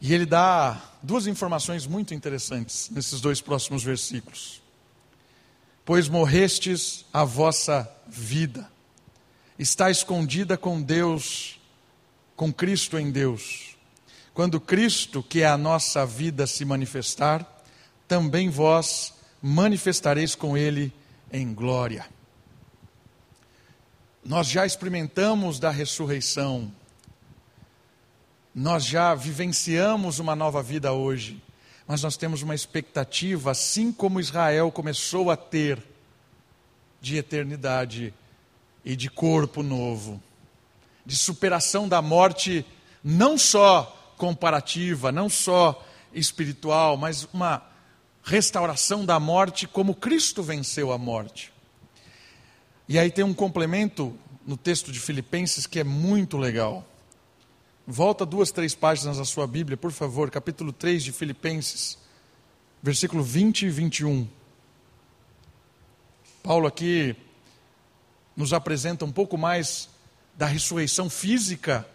[0.00, 4.62] E ele dá duas informações muito interessantes nesses dois próximos versículos.
[5.84, 8.70] Pois morrestes a vossa vida,
[9.58, 11.58] está escondida com Deus,
[12.36, 13.76] com Cristo em Deus.
[14.32, 17.44] Quando Cristo, que é a nossa vida, se manifestar,
[18.06, 19.15] também vós
[19.46, 20.92] manifestareis com ele
[21.32, 22.04] em glória.
[24.24, 26.72] Nós já experimentamos da ressurreição,
[28.52, 31.40] nós já vivenciamos uma nova vida hoje,
[31.86, 35.80] mas nós temos uma expectativa, assim como Israel começou a ter,
[37.00, 38.12] de eternidade
[38.84, 40.20] e de corpo novo,
[41.04, 42.66] de superação da morte,
[43.04, 47.75] não só comparativa, não só espiritual, mas uma
[48.26, 51.52] restauração da morte como Cristo venceu a morte.
[52.88, 56.84] E aí tem um complemento no texto de Filipenses que é muito legal.
[57.86, 61.96] Volta duas, três páginas da sua Bíblia, por favor, capítulo 3 de Filipenses,
[62.82, 64.28] versículo 20 e 21.
[66.42, 67.14] Paulo aqui
[68.36, 69.88] nos apresenta um pouco mais
[70.34, 71.86] da ressurreição física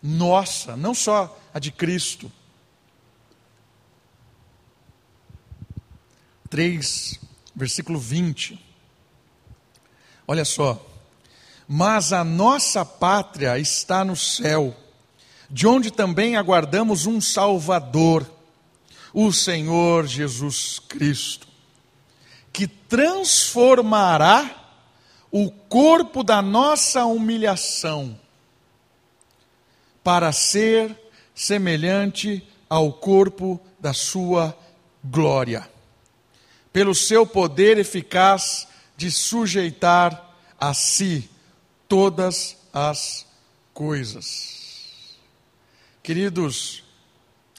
[0.00, 2.30] nossa, não só a de Cristo.
[6.52, 7.18] 3,
[7.56, 8.60] versículo 20.
[10.28, 10.86] Olha só.
[11.66, 14.76] Mas a nossa pátria está no céu,
[15.48, 18.30] de onde também aguardamos um Salvador,
[19.14, 21.48] o Senhor Jesus Cristo,
[22.52, 24.78] que transformará
[25.30, 28.20] o corpo da nossa humilhação
[30.04, 30.94] para ser
[31.34, 34.54] semelhante ao corpo da sua
[35.02, 35.66] glória,
[36.72, 41.28] pelo seu poder eficaz de sujeitar a si
[41.88, 43.26] todas as
[43.74, 45.16] coisas.
[46.02, 46.82] Queridos,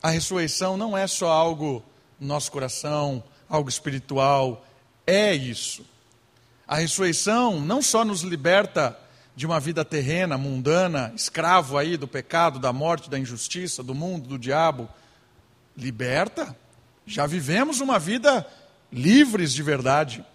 [0.01, 1.83] a ressurreição não é só algo
[2.19, 4.65] no nosso coração, algo espiritual,
[5.05, 5.85] é isso.
[6.67, 8.97] A ressurreição não só nos liberta
[9.35, 14.27] de uma vida terrena, mundana, escravo aí do pecado, da morte, da injustiça, do mundo,
[14.27, 14.87] do diabo.
[15.75, 16.55] Liberta.
[17.05, 18.47] Já vivemos uma vida
[18.93, 20.25] livres de verdade.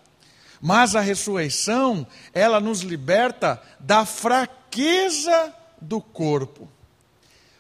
[0.61, 6.69] Mas a ressurreição, ela nos liberta da fraqueza do corpo.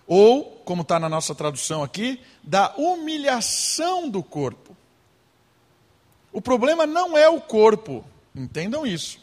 [0.07, 4.77] Ou, como está na nossa tradução aqui, da humilhação do corpo.
[6.33, 9.21] O problema não é o corpo, entendam isso.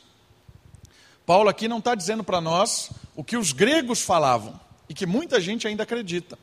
[1.26, 5.42] Paulo aqui não está dizendo para nós o que os gregos falavam e que muita
[5.42, 6.38] gente ainda acredita: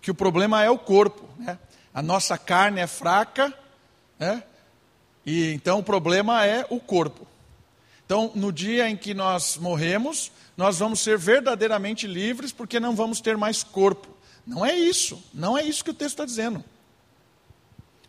[0.00, 1.28] que o problema é o corpo.
[1.38, 1.58] Né?
[1.94, 3.52] A nossa carne é fraca,
[4.18, 4.42] né?
[5.24, 7.26] E então o problema é o corpo.
[8.04, 13.20] Então, no dia em que nós morremos, nós vamos ser verdadeiramente livres porque não vamos
[13.20, 14.08] ter mais corpo.
[14.46, 16.62] Não é isso, não é isso que o texto está dizendo.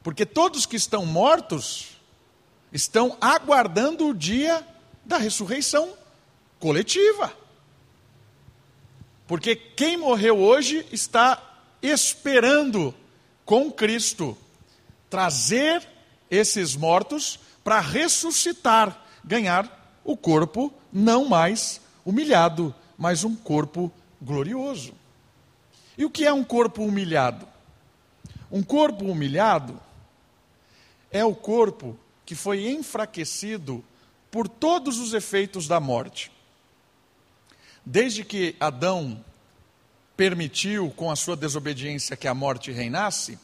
[0.01, 1.97] Porque todos que estão mortos
[2.71, 4.65] estão aguardando o dia
[5.05, 5.93] da ressurreição
[6.59, 7.31] coletiva.
[9.27, 11.41] Porque quem morreu hoje está
[11.81, 12.93] esperando
[13.45, 14.37] com Cristo
[15.09, 15.87] trazer
[16.33, 23.91] esses mortos para ressuscitar, ganhar o corpo não mais humilhado, mas um corpo
[24.21, 24.93] glorioso.
[25.97, 27.47] E o que é um corpo humilhado?
[28.51, 29.79] Um corpo humilhado
[31.11, 33.83] é o corpo que foi enfraquecido
[34.31, 36.31] por todos os efeitos da morte.
[37.85, 39.23] Desde que Adão
[40.17, 43.37] permitiu, com a sua desobediência, que a morte reinasse,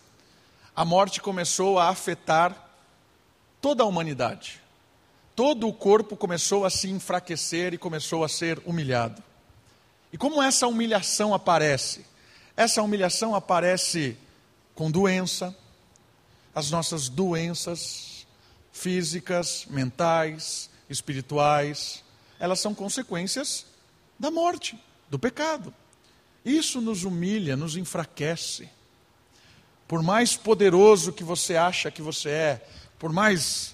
[0.76, 2.69] a morte começou a afetar
[3.62, 4.62] toda a humanidade.
[5.36, 9.24] Todo o corpo começou a se enfraquecer e começou a ser humilhado.
[10.12, 12.06] E como essa humilhação aparece?
[12.58, 14.18] Essa humilhação aparece
[14.76, 15.56] com doença,
[16.54, 18.28] as nossas doenças
[18.72, 22.04] físicas, mentais, espirituais,
[22.40, 23.66] elas são consequências
[24.18, 25.74] da morte, do pecado.
[26.44, 28.70] Isso nos humilha, nos enfraquece.
[29.88, 32.68] Por mais poderoso que você acha que você é,
[33.00, 33.74] por mais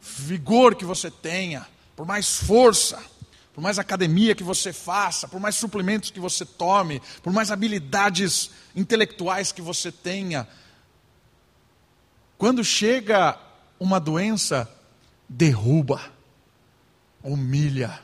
[0.00, 3.00] vigor que você tenha, por mais força,
[3.54, 8.50] por mais academia que você faça, por mais suplementos que você tome, por mais habilidades
[8.74, 10.48] intelectuais que você tenha,
[12.38, 13.38] quando chega
[13.78, 14.68] uma doença,
[15.28, 16.18] derruba
[17.22, 18.00] humilha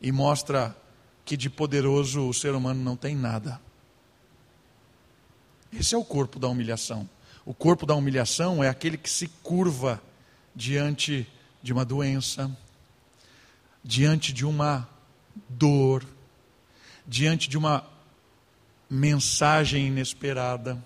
[0.00, 0.76] e mostra
[1.24, 3.60] que de poderoso o ser humano não tem nada.
[5.72, 7.08] Esse é o corpo da humilhação.
[7.44, 10.02] O corpo da humilhação é aquele que se curva
[10.54, 11.28] diante
[11.62, 12.50] de uma doença,
[13.82, 14.88] diante de uma
[15.48, 16.06] dor,
[17.06, 17.84] diante de uma
[18.88, 20.82] mensagem inesperada.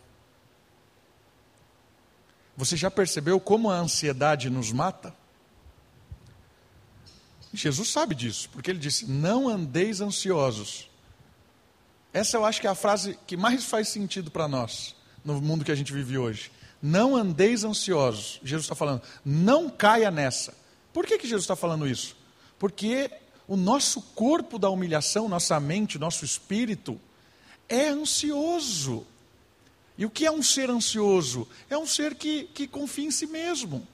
[2.57, 5.14] Você já percebeu como a ansiedade nos mata?
[7.53, 10.88] Jesus sabe disso, porque ele disse: Não andeis ansiosos.
[12.12, 14.96] Essa eu acho que é a frase que mais faz sentido para nós,
[15.27, 16.51] no mundo que a gente vive hoje.
[16.81, 18.41] Não andeis ansiosos.
[18.43, 20.55] Jesus está falando, não caia nessa.
[20.93, 22.17] Por que, que Jesus está falando isso?
[22.59, 23.11] Porque
[23.47, 26.99] o nosso corpo da humilhação, nossa mente, nosso espírito,
[27.69, 29.07] é ansioso.
[29.99, 31.47] E o que é um ser ansioso?
[31.69, 33.87] É um ser que, que confia em si mesmo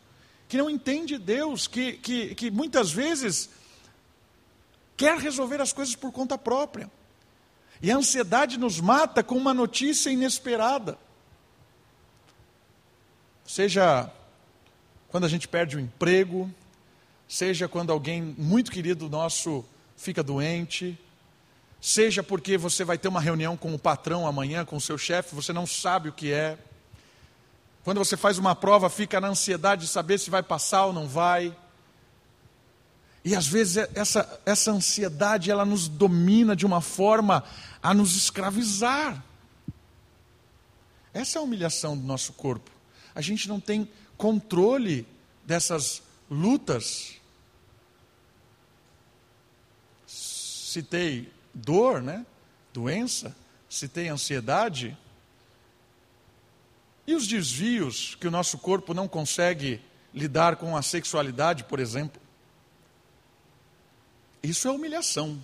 [0.52, 3.48] que não entende Deus, que, que, que muitas vezes
[4.98, 6.90] quer resolver as coisas por conta própria.
[7.80, 10.98] E a ansiedade nos mata com uma notícia inesperada.
[13.46, 14.10] Seja
[15.08, 16.50] quando a gente perde o emprego,
[17.28, 19.64] seja quando alguém muito querido nosso
[19.96, 20.98] fica doente,
[21.80, 25.34] seja porque você vai ter uma reunião com o patrão amanhã, com o seu chefe,
[25.34, 26.58] você não sabe o que é.
[27.84, 31.06] Quando você faz uma prova, fica na ansiedade de saber se vai passar ou não
[31.06, 31.54] vai.
[33.24, 37.44] E às vezes é, essa, essa ansiedade ela nos domina de uma forma
[37.82, 39.22] a nos escravizar.
[41.14, 42.71] Essa é a humilhação do nosso corpo.
[43.14, 45.06] A gente não tem controle
[45.44, 47.20] dessas lutas.
[50.72, 52.24] citei dor, né?
[52.72, 53.36] doença,
[53.68, 54.96] citei ansiedade.
[57.06, 59.80] E os desvios que o nosso corpo não consegue
[60.14, 62.20] lidar com a sexualidade, por exemplo?
[64.42, 65.42] Isso é humilhação.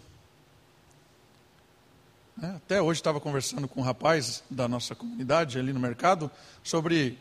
[2.40, 6.30] É, até hoje estava conversando com um rapaz da nossa comunidade ali no mercado
[6.62, 7.18] sobre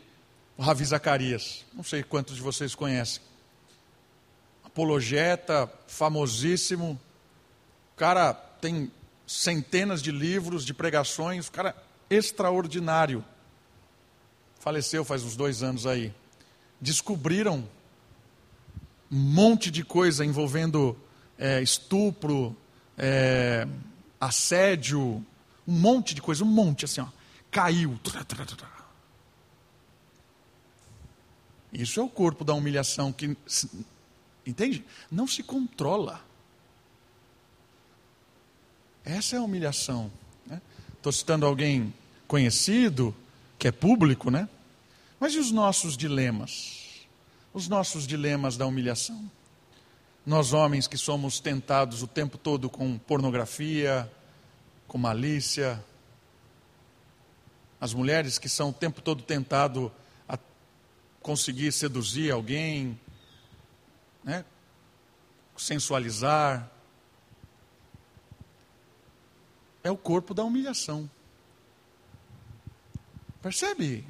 [0.58, 1.64] o Ravi Zacarias.
[1.72, 3.22] Não sei quantos de vocês conhecem.
[4.64, 7.00] Apologeta, famosíssimo.
[7.94, 8.90] O cara tem
[9.24, 11.46] centenas de livros, de pregações.
[11.46, 11.76] O cara
[12.10, 13.24] extraordinário.
[14.58, 16.12] Faleceu faz uns dois anos aí.
[16.80, 17.66] Descobriram
[19.10, 20.98] um monte de coisa envolvendo
[21.38, 22.56] é, estupro,
[22.96, 23.66] é,
[24.20, 25.24] assédio,
[25.66, 27.06] um monte de coisa, um monte assim, ó,
[27.48, 27.98] caiu.
[31.72, 33.36] Isso é o corpo da humilhação que,
[34.46, 34.84] entende?
[35.10, 36.24] Não se controla.
[39.04, 40.10] Essa é a humilhação.
[40.96, 41.18] Estou né?
[41.18, 41.92] citando alguém
[42.26, 43.14] conhecido,
[43.58, 44.48] que é público, né?
[45.18, 47.06] Mas e os nossos dilemas?
[47.52, 49.30] Os nossos dilemas da humilhação?
[50.24, 54.10] Nós, homens que somos tentados o tempo todo com pornografia,
[54.86, 55.82] com malícia,
[57.80, 59.90] as mulheres que são o tempo todo tentado
[61.28, 62.98] conseguir seduzir alguém,
[64.24, 64.46] né?
[65.58, 66.72] sensualizar.
[69.84, 71.10] É o corpo da humilhação.
[73.42, 74.06] Percebe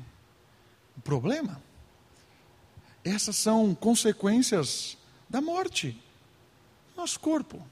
[0.96, 1.60] o problema?
[3.02, 4.96] Essas são consequências
[5.28, 6.00] da morte
[6.96, 7.66] nosso corpo.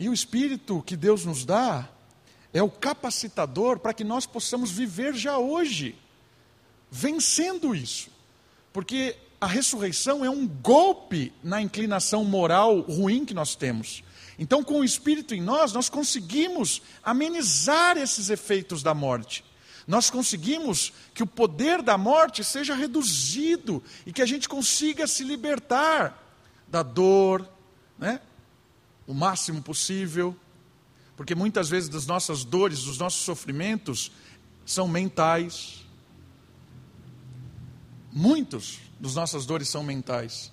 [0.00, 1.88] E o Espírito que Deus nos dá
[2.52, 5.96] é o capacitador para que nós possamos viver já hoje,
[6.92, 8.10] vencendo isso.
[8.70, 14.04] Porque a ressurreição é um golpe na inclinação moral ruim que nós temos.
[14.38, 19.42] Então, com o Espírito em nós, nós conseguimos amenizar esses efeitos da morte.
[19.86, 25.24] Nós conseguimos que o poder da morte seja reduzido e que a gente consiga se
[25.24, 26.22] libertar
[26.68, 27.48] da dor,
[27.98, 28.20] né?
[29.06, 30.36] o máximo possível,
[31.16, 34.12] porque muitas vezes das nossas dores, dos nossos sofrimentos,
[34.64, 35.81] são mentais.
[38.12, 40.52] Muitos dos nossas dores são mentais.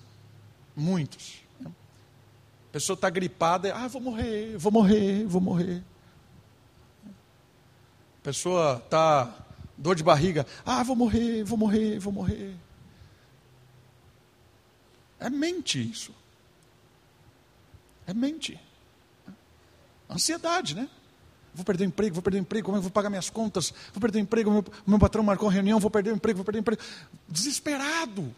[0.74, 1.42] Muitos.
[1.64, 5.82] A pessoa está gripada, ah, vou morrer, vou morrer, vou morrer.
[7.06, 9.46] A pessoa está
[9.76, 12.54] dor de barriga, ah, vou morrer, vou morrer, vou morrer.
[15.18, 16.14] É mente isso.
[18.06, 18.58] É mente.
[20.08, 20.88] Ansiedade, né?
[21.54, 23.72] Vou perder o emprego, vou perder o emprego, como é que vou pagar minhas contas?
[23.92, 26.44] Vou perder o emprego, meu, meu patrão marcou uma reunião, vou perder o emprego, vou
[26.44, 26.82] perder o emprego.
[27.28, 28.34] Desesperado.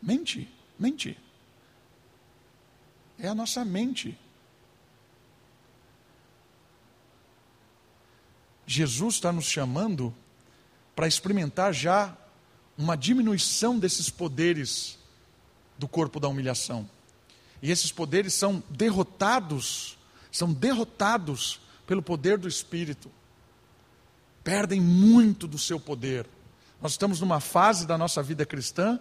[0.00, 1.18] Mente, mente.
[3.18, 4.18] É a nossa mente.
[8.66, 10.14] Jesus está nos chamando
[10.94, 12.16] para experimentar já
[12.76, 14.98] uma diminuição desses poderes
[15.78, 16.88] do corpo da humilhação.
[17.62, 19.96] E esses poderes são derrotados,
[20.30, 23.10] são derrotados pelo poder do Espírito.
[24.42, 26.26] Perdem muito do seu poder.
[26.80, 29.00] Nós estamos numa fase da nossa vida cristã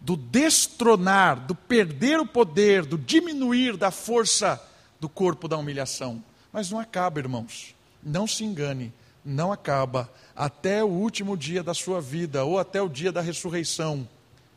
[0.00, 4.60] do destronar, do perder o poder, do diminuir da força
[4.98, 6.22] do corpo da humilhação.
[6.52, 7.74] Mas não acaba, irmãos.
[8.02, 8.92] Não se engane,
[9.24, 10.10] não acaba.
[10.34, 14.08] Até o último dia da sua vida, ou até o dia da ressurreição,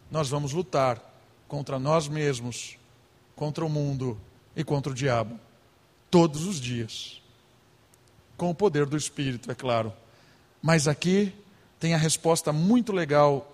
[0.10, 1.02] nós vamos lutar
[1.48, 2.78] contra nós mesmos,
[3.36, 4.20] contra o mundo
[4.56, 5.38] e contra o diabo.
[6.14, 7.20] Todos os dias.
[8.38, 9.92] Com o poder do Espírito, é claro.
[10.62, 11.34] Mas aqui
[11.80, 13.52] tem a resposta muito legal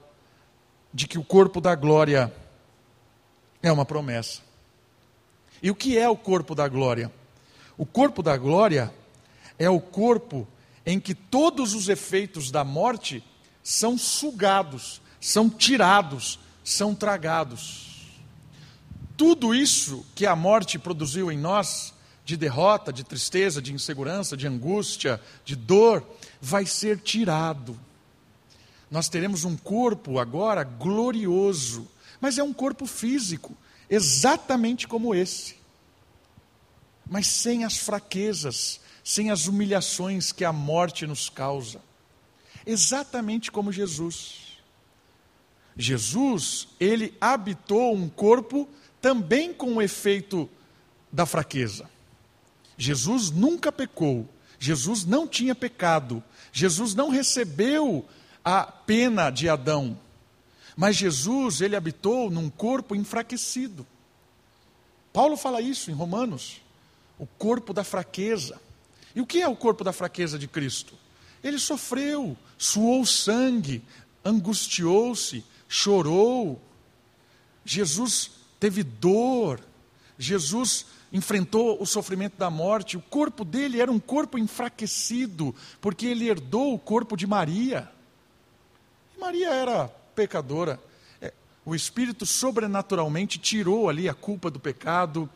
[0.93, 2.29] de que o corpo da glória
[3.63, 4.41] é uma promessa.
[5.63, 7.09] E o que é o corpo da glória?
[7.77, 8.93] O corpo da glória
[9.57, 10.45] é o corpo
[10.85, 13.23] em que todos os efeitos da morte
[13.63, 18.19] são sugados, são tirados, são tragados.
[19.15, 21.97] Tudo isso que a morte produziu em nós,
[22.29, 26.07] de derrota, de tristeza, de insegurança, de angústia, de dor,
[26.39, 27.79] vai ser tirado.
[28.91, 31.87] Nós teremos um corpo agora glorioso,
[32.21, 33.57] mas é um corpo físico,
[33.89, 35.55] exatamente como esse,
[37.09, 41.81] mas sem as fraquezas, sem as humilhações que a morte nos causa.
[42.63, 44.59] Exatamente como Jesus.
[45.75, 48.69] Jesus, ele habitou um corpo
[49.01, 50.47] também com o efeito
[51.11, 51.89] da fraqueza.
[52.79, 54.25] Jesus nunca pecou,
[54.57, 56.23] Jesus não tinha pecado,
[56.53, 58.07] Jesus não recebeu
[58.43, 59.99] a pena de Adão.
[60.77, 63.85] Mas Jesus, ele habitou num corpo enfraquecido.
[65.11, 66.61] Paulo fala isso em Romanos.
[67.19, 68.61] O corpo da fraqueza.
[69.13, 70.93] E o que é o corpo da fraqueza de Cristo?
[71.43, 73.83] Ele sofreu, suou sangue,
[74.23, 76.61] angustiou-se, chorou.
[77.65, 79.59] Jesus teve dor.
[80.17, 82.97] Jesus enfrentou o sofrimento da morte.
[82.97, 87.89] O corpo dele era um corpo enfraquecido, porque ele herdou o corpo de Maria.
[89.19, 90.79] Maria era pecadora.
[91.21, 91.33] É,
[91.65, 95.29] o Espírito sobrenaturalmente tirou ali a culpa do pecado,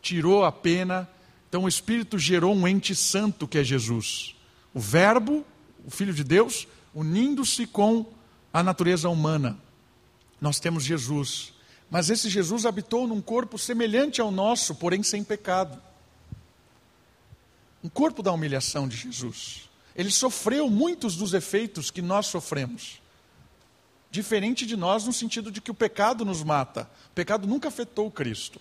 [0.00, 1.08] tirou a pena.
[1.48, 4.34] Então o Espírito gerou um ente santo que é Jesus.
[4.72, 5.44] O Verbo,
[5.84, 8.06] o Filho de Deus, unindo-se com
[8.52, 9.58] a natureza humana.
[10.40, 11.52] Nós temos Jesus.
[11.90, 15.82] Mas esse Jesus habitou num corpo semelhante ao nosso, porém sem pecado.
[17.82, 19.68] Um corpo da humilhação de Jesus.
[19.96, 23.00] Ele sofreu muitos dos efeitos que nós sofremos.
[24.10, 26.88] Diferente de nós, no sentido de que o pecado nos mata.
[27.10, 28.60] O pecado nunca afetou Cristo.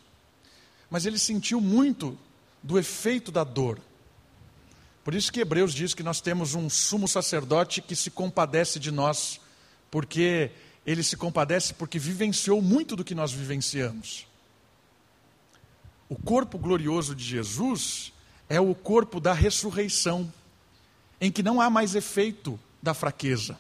[0.90, 2.18] Mas ele sentiu muito
[2.64, 3.80] do efeito da dor.
[5.04, 8.92] Por isso que Hebreus diz que nós temos um sumo sacerdote que se compadece de
[8.92, 9.40] nós,
[9.90, 10.52] porque
[10.92, 14.26] ele se compadece porque vivenciou muito do que nós vivenciamos.
[16.10, 18.12] O corpo glorioso de Jesus
[18.50, 20.34] é o corpo da ressurreição,
[21.22, 23.56] em que não há mais efeito da fraqueza.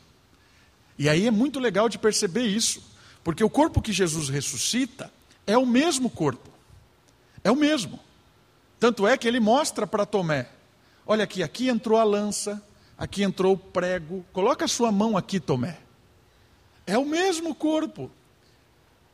[0.98, 2.82] E aí é muito legal de perceber isso,
[3.24, 5.14] porque o corpo que Jesus ressuscita
[5.46, 6.50] é o mesmo corpo,
[7.44, 8.00] é o mesmo.
[8.80, 10.50] Tanto é que ele mostra para Tomé:
[11.06, 12.60] olha aqui, aqui entrou a lança,
[12.98, 15.89] aqui entrou o prego, coloca a sua mão aqui, Tomé.
[16.90, 18.10] É o mesmo corpo,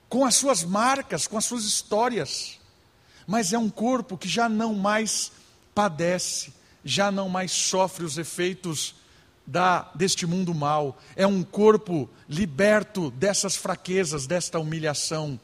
[0.08, 2.58] com as suas marcas, com as suas histórias,
[3.28, 5.30] mas é um corpo que já não mais
[5.74, 6.54] padece,
[6.86, 8.96] já não mais sofre os efeitos
[9.46, 10.98] da, deste mundo mal.
[11.18, 15.38] É um corpo liberto dessas fraquezas, desta humilhação.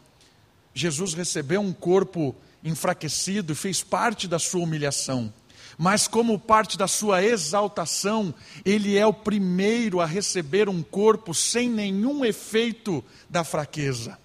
[0.73, 5.33] Jesus recebeu um corpo enfraquecido e fez parte da sua humilhação
[5.77, 11.69] mas como parte da sua exaltação, ele é o primeiro a receber um corpo sem
[11.69, 14.17] nenhum efeito da fraqueza.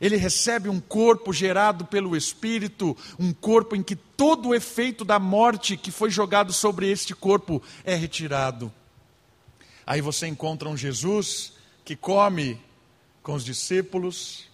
[0.00, 5.18] Ele recebe um corpo gerado pelo Espírito, um corpo em que todo o efeito da
[5.18, 8.72] morte que foi jogado sobre este corpo é retirado.
[9.86, 11.52] Aí você encontra um Jesus
[11.84, 12.58] que come
[13.22, 14.48] com os discípulos,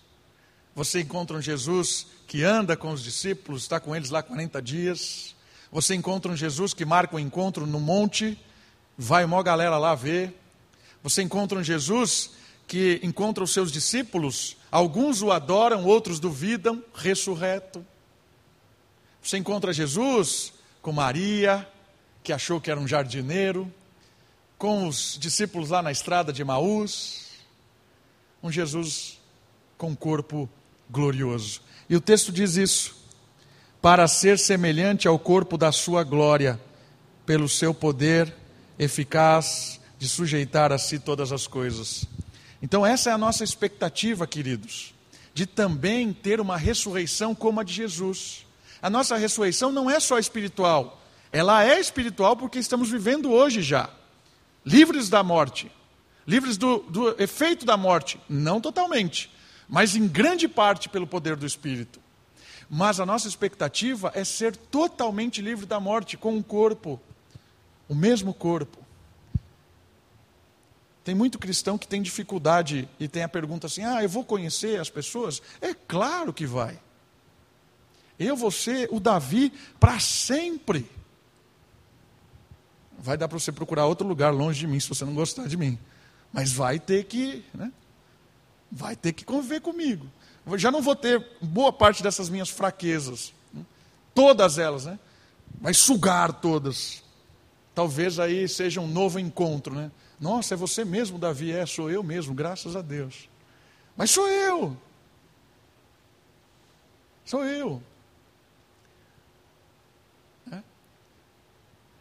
[0.74, 5.35] você encontra um Jesus que anda com os discípulos, está com eles lá 40 dias.
[5.76, 8.40] Você encontra um Jesus que marca um encontro no monte,
[8.96, 10.34] vai uma galera lá ver.
[11.02, 12.30] Você encontra um Jesus
[12.66, 17.84] que encontra os seus discípulos, alguns o adoram, outros duvidam, ressurreto.
[19.22, 21.68] Você encontra Jesus com Maria,
[22.24, 23.70] que achou que era um jardineiro,
[24.56, 27.26] com os discípulos lá na estrada de Maús,
[28.42, 29.20] um Jesus
[29.76, 30.48] com corpo
[30.88, 31.60] glorioso.
[31.86, 32.95] E o texto diz isso
[33.80, 36.60] para ser semelhante ao corpo da sua glória,
[37.24, 38.32] pelo seu poder
[38.78, 42.04] eficaz de sujeitar a si todas as coisas.
[42.62, 44.94] Então, essa é a nossa expectativa, queridos,
[45.34, 48.46] de também ter uma ressurreição como a de Jesus.
[48.80, 51.02] A nossa ressurreição não é só espiritual,
[51.32, 53.90] ela é espiritual porque estamos vivendo hoje já,
[54.64, 55.70] livres da morte,
[56.26, 59.30] livres do, do efeito da morte, não totalmente,
[59.68, 62.00] mas em grande parte pelo poder do Espírito.
[62.68, 67.00] Mas a nossa expectativa é ser totalmente livre da morte, com um corpo,
[67.88, 68.84] o mesmo corpo.
[71.04, 74.80] Tem muito cristão que tem dificuldade e tem a pergunta assim: ah, eu vou conhecer
[74.80, 75.40] as pessoas?
[75.60, 76.80] É claro que vai.
[78.18, 80.90] Eu vou ser o Davi para sempre.
[82.98, 85.56] Vai dar para você procurar outro lugar longe de mim se você não gostar de
[85.56, 85.78] mim.
[86.32, 87.70] Mas vai ter que, né?
[88.72, 90.10] Vai ter que conviver comigo
[90.54, 93.64] já não vou ter boa parte dessas minhas fraquezas, né?
[94.14, 94.98] todas elas, né?
[95.60, 97.02] Vai sugar todas.
[97.74, 99.90] Talvez aí seja um novo encontro, né?
[100.20, 101.50] Nossa, é você mesmo, Davi?
[101.50, 103.28] É, sou eu mesmo, graças a Deus.
[103.96, 104.76] Mas sou eu.
[107.24, 107.82] Sou eu.
[110.52, 110.62] É?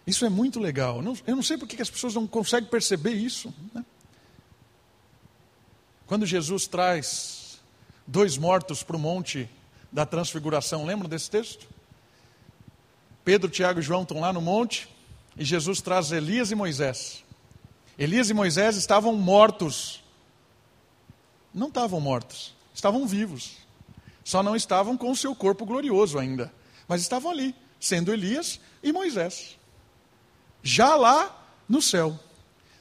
[0.05, 1.01] Isso é muito legal.
[1.25, 3.53] Eu não sei por que as pessoas não conseguem perceber isso.
[3.73, 3.83] Né?
[6.05, 7.44] Quando Jesus traz
[8.05, 9.49] dois mortos para o monte
[9.91, 10.85] da transfiguração.
[10.85, 11.67] Lembram desse texto?
[13.23, 14.87] Pedro, Tiago e João estão lá no monte
[15.37, 17.23] e Jesus traz Elias e Moisés.
[17.97, 20.03] Elias e Moisés estavam mortos.
[21.53, 23.53] Não estavam mortos, estavam vivos.
[24.23, 26.51] Só não estavam com o seu corpo glorioso ainda.
[26.87, 29.57] Mas estavam ali, sendo Elias e Moisés.
[30.61, 32.19] Já lá no céu.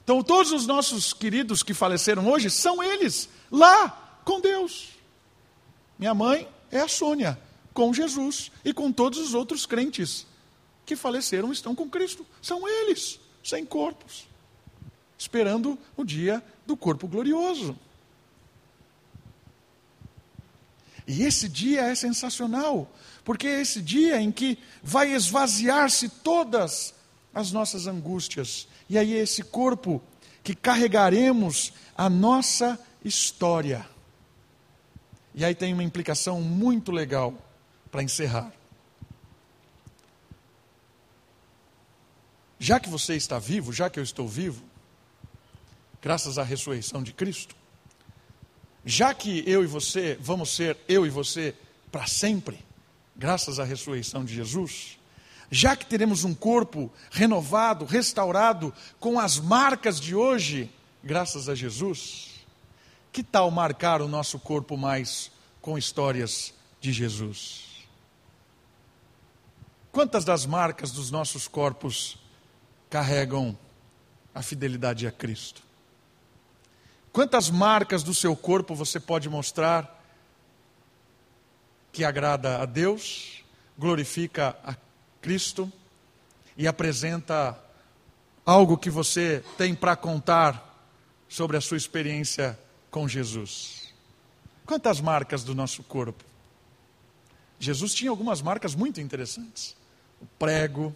[0.03, 4.94] Então, todos os nossos queridos que faleceram hoje são eles, lá com Deus.
[5.99, 7.39] Minha mãe é a Sônia,
[7.73, 10.27] com Jesus e com todos os outros crentes
[10.85, 12.27] que faleceram estão com Cristo.
[12.43, 14.27] São eles, sem corpos,
[15.19, 17.77] esperando o dia do corpo glorioso.
[21.07, 22.91] E esse dia é sensacional,
[23.25, 26.95] porque é esse dia em que vai esvaziar-se todas
[27.35, 28.67] as nossas angústias.
[28.89, 30.03] E aí é esse corpo
[30.43, 33.87] que carregaremos a nossa história.
[35.35, 37.35] E aí tem uma implicação muito legal
[37.91, 38.53] para encerrar.
[42.59, 44.63] Já que você está vivo, já que eu estou vivo,
[46.01, 47.57] graças à ressurreição de Cristo,
[48.85, 51.55] já que eu e você vamos ser eu e você
[51.91, 52.59] para sempre,
[53.17, 54.99] graças à ressurreição de Jesus,
[55.51, 60.71] já que teremos um corpo renovado, restaurado, com as marcas de hoje,
[61.03, 62.34] graças a Jesus,
[63.15, 65.31] que tal marcar o nosso corpo mais
[65.63, 67.87] com histórias de Jesus?
[69.93, 72.19] Quantas das marcas dos nossos corpos
[72.91, 73.57] carregam
[74.35, 75.63] a fidelidade a Cristo?
[77.13, 80.05] Quantas marcas do seu corpo você pode mostrar
[81.93, 83.45] que agrada a Deus,
[83.79, 84.75] glorifica a
[85.21, 85.73] Cristo
[86.57, 87.57] e apresenta
[88.45, 90.91] algo que você tem para contar
[91.29, 92.59] sobre a sua experiência
[92.95, 93.93] com Jesus?
[94.65, 96.23] Quantas marcas do nosso corpo?
[97.59, 99.77] Jesus tinha algumas marcas muito interessantes:
[100.23, 100.95] o prego,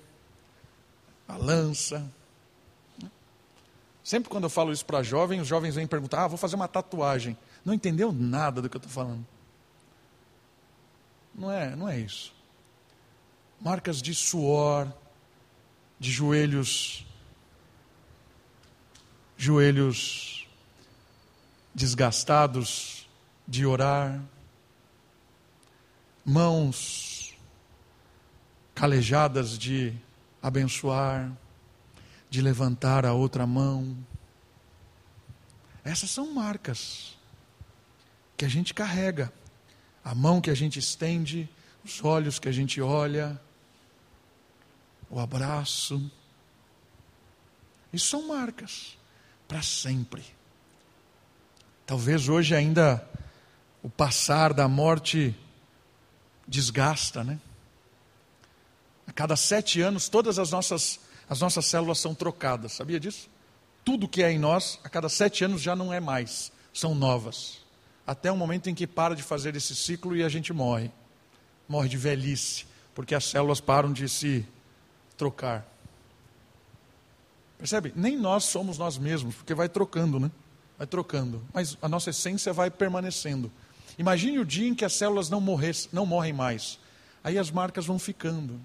[1.26, 2.08] a lança,
[4.04, 6.68] Sempre quando eu falo isso para jovens, os jovens vêm perguntar: ah, vou fazer uma
[6.68, 7.36] tatuagem.
[7.62, 9.26] Não entendeu nada do que eu estou falando.
[11.34, 12.32] Não é, não é isso.
[13.60, 14.90] Marcas de suor,
[15.98, 17.06] de joelhos,
[19.36, 20.37] joelhos
[21.74, 23.08] desgastados
[23.46, 24.20] de orar,
[26.24, 27.34] mãos
[28.74, 29.94] calejadas de
[30.42, 31.32] abençoar
[32.30, 33.96] de levantar a outra mão.
[35.84, 37.16] Essas são marcas
[38.36, 39.32] que a gente carrega.
[40.04, 41.48] A mão que a gente estende,
[41.84, 43.40] os olhos que a gente olha,
[45.10, 46.10] o abraço.
[47.92, 48.96] Isso são marcas
[49.46, 50.24] para sempre.
[51.88, 53.02] Talvez hoje ainda
[53.82, 55.34] o passar da morte
[56.46, 57.40] desgasta, né?
[59.06, 63.30] A cada sete anos, todas as nossas as nossas células são trocadas, sabia disso?
[63.86, 67.60] Tudo que é em nós, a cada sete anos já não é mais, são novas.
[68.06, 70.90] Até o momento em que para de fazer esse ciclo e a gente morre.
[71.66, 74.46] Morre de velhice, porque as células param de se
[75.16, 75.66] trocar.
[77.56, 77.94] Percebe?
[77.96, 80.30] Nem nós somos nós mesmos, porque vai trocando, né?
[80.78, 81.42] Vai trocando.
[81.52, 83.50] Mas a nossa essência vai permanecendo.
[83.98, 86.78] Imagine o dia em que as células não, morres, não morrem mais.
[87.22, 88.60] Aí as marcas vão ficando.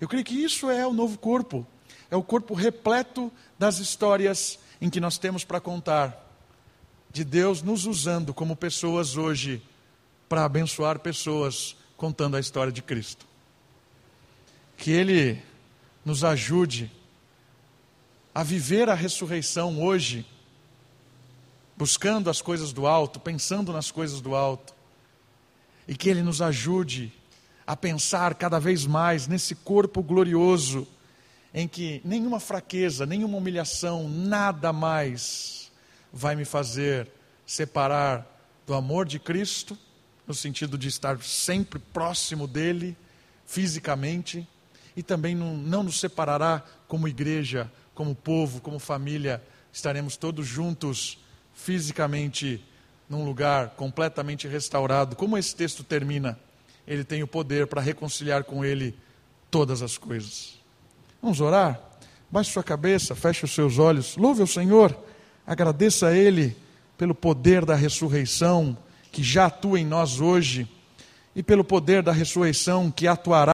[0.00, 1.66] Eu creio que isso é o novo corpo.
[2.10, 6.28] É o corpo repleto das histórias em que nós temos para contar.
[7.10, 9.62] De Deus nos usando como pessoas hoje
[10.28, 13.26] para abençoar pessoas contando a história de Cristo.
[14.76, 15.42] Que Ele
[16.04, 16.90] nos ajude
[18.34, 20.24] a viver a ressurreição hoje,
[21.80, 24.74] buscando as coisas do alto, pensando nas coisas do alto.
[25.88, 27.10] E que Ele nos ajude
[27.66, 30.86] a pensar cada vez mais nesse corpo glorioso,
[31.54, 35.72] em que nenhuma fraqueza, nenhuma humilhação, nada mais
[36.12, 37.08] vai me fazer
[37.46, 38.26] separar
[38.66, 39.76] do amor de Cristo,
[40.26, 42.94] no sentido de estar sempre próximo dele,
[43.46, 44.46] fisicamente,
[44.94, 51.18] e também não, não nos separará como igreja, como povo, como família, estaremos todos juntos
[51.64, 52.64] fisicamente
[53.08, 55.16] num lugar completamente restaurado.
[55.16, 56.38] Como esse texto termina?
[56.86, 58.96] Ele tem o poder para reconciliar com Ele
[59.50, 60.58] todas as coisas.
[61.20, 61.80] Vamos orar?
[62.30, 64.96] Baixe sua cabeça, feche os seus olhos, louve o Senhor,
[65.46, 66.56] agradeça a Ele
[66.96, 68.76] pelo poder da ressurreição
[69.10, 70.68] que já atua em nós hoje
[71.34, 73.48] e pelo poder da ressurreição que atuará